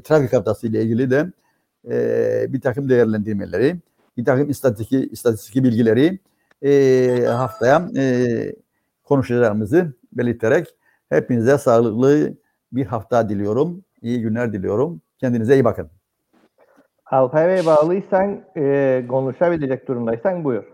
[0.00, 1.32] trafik haftası ile ilgili de
[1.90, 3.76] e, bir takım değerlendirmeleri,
[4.16, 6.18] bir takım istatistik, istatistik bilgileri
[6.62, 8.26] e, haftaya e,
[9.04, 10.66] konuşacağımızı belirterek
[11.08, 12.34] hepinize sağlıklı
[12.72, 13.84] bir hafta diliyorum.
[14.02, 15.00] İyi günler diliyorum.
[15.18, 15.90] Kendinize iyi bakın.
[17.14, 20.64] Alpay Bey bağlıysan, e, konuşabilecek durumdaysan buyur.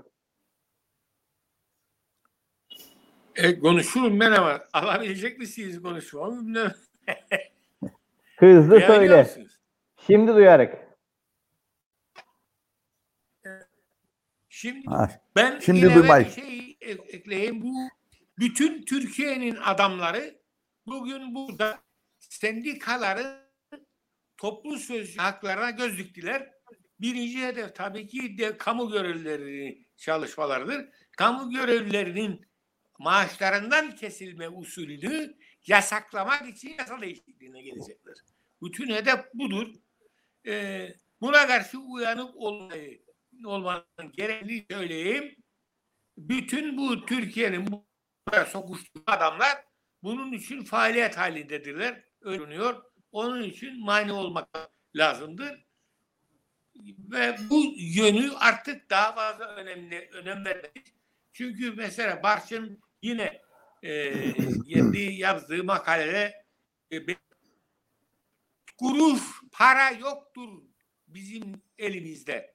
[3.36, 6.72] E, konuşurum ben ama alabilecek misiniz konuşmamı bilmiyorum.
[8.36, 9.48] Hızlı Beğeniyor söyle.
[10.06, 10.96] Şimdi duyarak.
[14.48, 17.62] Şimdi Ha, ben Şimdi ilave bir şey ek- ekleyeyim.
[17.62, 17.74] Bu
[18.38, 20.40] bütün Türkiye'nin adamları
[20.86, 21.78] bugün burada
[22.18, 23.49] sendikaların
[24.40, 26.50] toplu söz haklarına göz diktiler.
[27.00, 30.88] Birinci hedef tabii ki de kamu görevlilerinin çalışmalarıdır.
[31.16, 32.46] Kamu görevlilerinin
[32.98, 35.34] maaşlarından kesilme usulünü
[35.66, 38.14] yasaklamak için yasa değişikliğine gelecekler.
[38.62, 39.74] Bütün hedef budur.
[40.46, 43.02] Ee, buna karşı uyanık olmayı
[43.44, 45.36] olmanın gereğini söyleyeyim.
[46.18, 47.86] Bütün bu Türkiye'nin bu
[48.48, 49.64] sokuştuğu adamlar
[50.02, 52.04] bunun için faaliyet halindedirler.
[52.20, 52.89] Ölünüyor.
[53.12, 54.49] Onun için mani olmak
[54.97, 55.66] lazımdır.
[56.99, 60.93] Ve bu yönü artık daha fazla önemli önem vermeliyiz.
[61.32, 63.43] Çünkü mesela Barçın yine
[63.82, 63.91] e,
[64.95, 66.45] yazdığı makalede
[66.93, 66.99] e,
[68.78, 69.23] kuruş
[69.53, 70.62] para yoktur
[71.09, 72.55] bizim elimizde.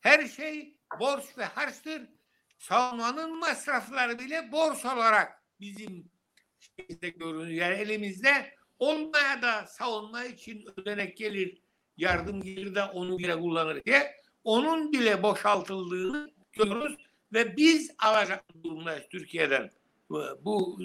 [0.00, 2.02] Her şey borç ve harçtır.
[2.58, 6.10] Savunmanın masrafları bile borç olarak bizim
[6.58, 7.48] şeyimizde görünüyor.
[7.48, 11.62] Yani elimizde olmaya da savunma için ödenek gelir,
[11.96, 16.96] yardım gelir de onu bile kullanır diye onun bile boşaltıldığını görüyoruz
[17.32, 19.70] ve biz alacak durumdayız Türkiye'den
[20.10, 20.78] bu,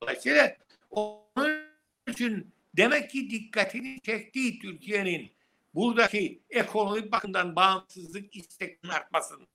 [0.00, 0.56] dolayısıyla
[0.90, 1.62] onun
[2.08, 5.32] için demek ki dikkatini çektiği Türkiye'nin
[5.74, 9.46] buradaki ekonomik bakımdan bağımsızlık istekinin artmasından.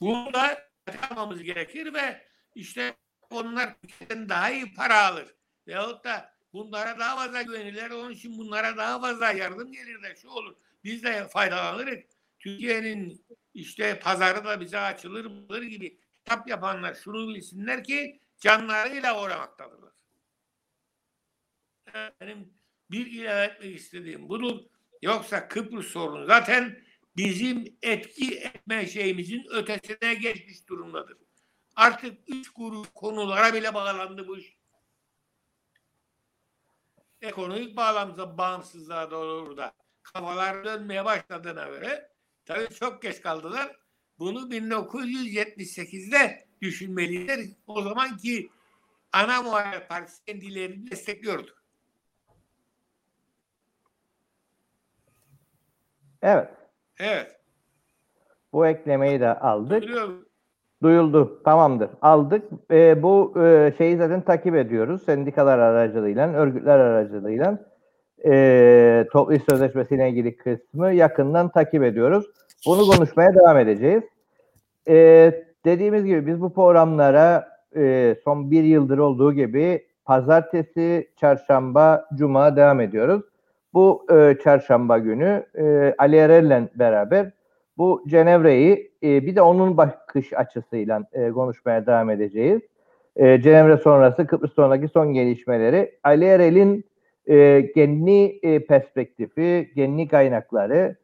[0.00, 2.94] Bunu da yapmamız gerekir ve işte
[3.30, 5.37] onlar Türkiye'den daha iyi para alır.
[5.68, 7.90] Veyahut da bunlara daha fazla güvenirler.
[7.90, 10.56] Onun için bunlara daha fazla yardım gelir de şu olur.
[10.84, 11.98] Biz de faydalanırız.
[12.38, 19.92] Türkiye'nin işte pazarı da bize açılır bulur gibi kitap yapanlar şunu bilsinler ki canlarıyla uğramaktadırlar.
[22.20, 22.54] Benim
[22.90, 24.60] bir ilave etmek istediğim budur.
[25.02, 26.84] Yoksa Kıbrıs sorunu zaten
[27.16, 31.16] bizim etki etme şeyimizin ötesine geçmiş durumdadır.
[31.76, 34.57] Artık üç kuruş konulara bile bağlandı bu iş.
[37.22, 39.72] Ekonomik bağlamda bağımsızlığa doğru da
[40.02, 42.10] kafalar dönmeye başladığına göre
[42.44, 43.76] tabii çok geç kaldılar.
[44.18, 47.40] Bunu 1978'de düşünmeliler.
[47.66, 48.50] O zamanki
[49.12, 51.54] ana muhalefet partisi kendilerini destekliyordu.
[56.22, 56.48] Evet.
[56.98, 57.40] Evet.
[58.52, 59.82] Bu eklemeyi de aldık.
[59.82, 60.27] Biliyorum.
[60.82, 61.42] Duyuldu.
[61.44, 61.90] Tamamdır.
[62.02, 62.44] Aldık.
[62.70, 65.02] Ee, bu e, şeyi zaten takip ediyoruz.
[65.02, 67.58] Sendikalar aracılığıyla, örgütler aracılığıyla
[68.26, 72.26] e, toplu iş sözleşmesiyle ilgili kısmı yakından takip ediyoruz.
[72.66, 74.02] Bunu konuşmaya devam edeceğiz.
[74.88, 75.32] E,
[75.64, 82.80] dediğimiz gibi biz bu programlara e, son bir yıldır olduğu gibi pazartesi, çarşamba, cuma devam
[82.80, 83.22] ediyoruz.
[83.74, 87.30] Bu e, çarşamba günü e, Ali Erel'le beraber
[87.78, 92.60] bu Cenevre'yi e, bir de onun bakış açısıyla e, konuşmaya devam edeceğiz.
[93.16, 96.84] E, Cenevre sonrası Kıbrıs sonraki son gelişmeleri Ali Erel'in
[97.26, 100.96] e, kendi e, perspektifi, kendi kaynakları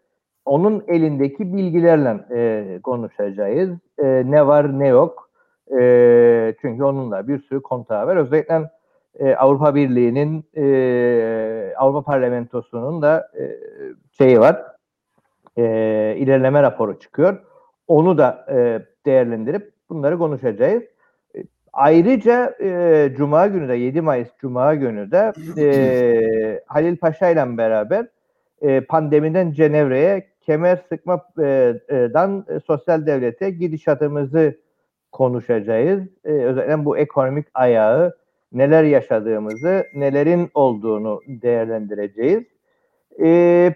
[0.44, 3.70] onun elindeki bilgilerle e, konuşacağız.
[3.98, 5.30] E, ne var ne yok.
[5.80, 8.16] E, çünkü onunla bir sürü kontağı var.
[8.16, 8.70] Özellikle
[9.18, 13.44] e, Avrupa Birliği'nin e, Avrupa Parlamentosu'nun da e,
[14.18, 14.73] şeyi var.
[15.59, 15.62] E,
[16.18, 17.39] ilerleme raporu çıkıyor.
[17.89, 20.82] Onu da e, değerlendirip bunları konuşacağız.
[21.36, 27.59] E, ayrıca e, Cuma günü de 7 Mayıs Cuma günü de e, Halil Paşa ile
[27.59, 28.06] beraber
[28.62, 34.59] e, pandemiden Cenevre'ye kemer sıkmadan e, sosyal devlete gidişatımızı
[35.12, 36.02] konuşacağız.
[36.24, 38.14] E, özellikle bu ekonomik ayağı
[38.52, 42.44] neler yaşadığımızı, nelerin olduğunu değerlendireceğiz.
[43.22, 43.74] E,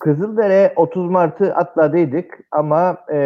[0.00, 3.16] Kızıldere 30 Mart'ı atladıydık ama e,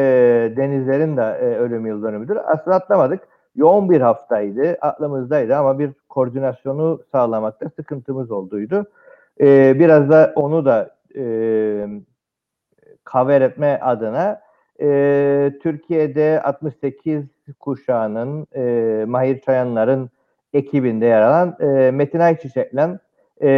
[0.57, 2.39] denizlerin de e, ölüm yıl dönümüdür.
[2.47, 3.29] Aslında atlamadık.
[3.57, 8.87] Yoğun bir haftaydı, aklımızdaydı ama bir koordinasyonu sağlamakta sıkıntımız olduydu.
[9.41, 11.25] E, biraz da onu da e,
[13.13, 14.41] cover etme adına
[14.81, 17.25] e, Türkiye'de 68
[17.61, 20.11] kuşağının e, Mahir Çayanlar'ın
[20.53, 22.99] ekibinde yer alan e, Metin Ayçiçek'le
[23.43, 23.49] e,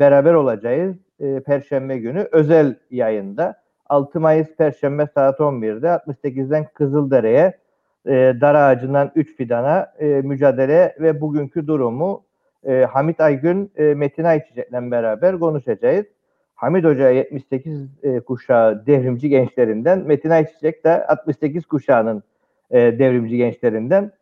[0.00, 1.05] beraber olacağız.
[1.20, 7.58] E, Perşembe günü özel yayında 6 Mayıs Perşembe saat 11'de 68'den Kızıldere'ye
[8.06, 12.24] e, dar ağacından 3 fidana e, mücadele ve bugünkü durumu
[12.64, 16.06] e, Hamit Aygün, e, Metin Ayçiçek'le beraber konuşacağız.
[16.54, 22.22] Hamid Hoca 78 e, kuşağı devrimci gençlerinden, Metin Ayçiçek de 68 kuşağının
[22.70, 24.12] e, devrimci gençlerinden.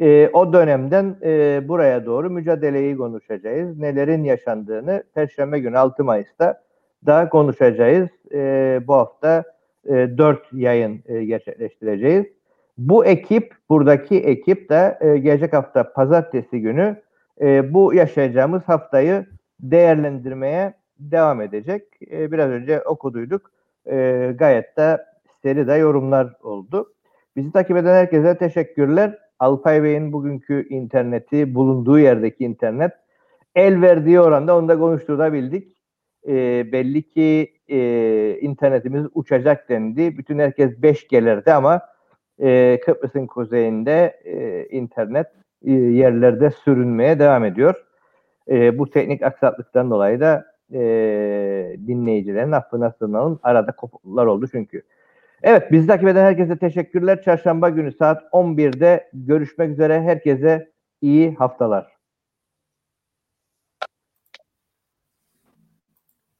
[0.00, 3.78] E, o dönemden e, buraya doğru mücadeleyi konuşacağız.
[3.78, 6.62] Nelerin yaşandığını Perşembe günü 6 Mayıs'ta
[7.06, 8.08] daha konuşacağız.
[8.32, 9.44] E, bu hafta
[9.88, 12.26] e, 4 yayın e, gerçekleştireceğiz.
[12.78, 16.96] Bu ekip, buradaki ekip de e, gelecek hafta pazartesi günü
[17.40, 19.26] e, bu yaşayacağımız haftayı
[19.60, 21.82] değerlendirmeye devam edecek.
[22.10, 23.50] E, biraz önce okuduyduk.
[23.86, 25.04] E, gayet de
[25.42, 26.92] seri de yorumlar oldu.
[27.36, 29.18] Bizi takip eden herkese teşekkürler.
[29.38, 32.92] Alpay Bey'in bugünkü interneti, bulunduğu yerdeki internet
[33.54, 35.76] el verdiği oranda onu da konuşturabildik.
[36.28, 36.32] E,
[36.72, 37.78] belli ki e,
[38.40, 40.18] internetimiz uçacak dendi.
[40.18, 41.80] Bütün herkes 5 gelirdi ama
[42.40, 45.26] e, Kıbrıs'ın kuzeyinde e, internet
[45.64, 47.84] e, yerlerde sürünmeye devam ediyor.
[48.50, 50.80] E, bu teknik aksaklıktan dolayı da e,
[51.86, 53.40] dinleyicilerin affına sığınalım.
[53.42, 54.82] Arada kopukluklar oldu çünkü.
[55.42, 57.22] Evet bizi takip eden herkese teşekkürler.
[57.22, 60.02] Çarşamba günü saat 11'de görüşmek üzere.
[60.02, 61.97] Herkese iyi haftalar.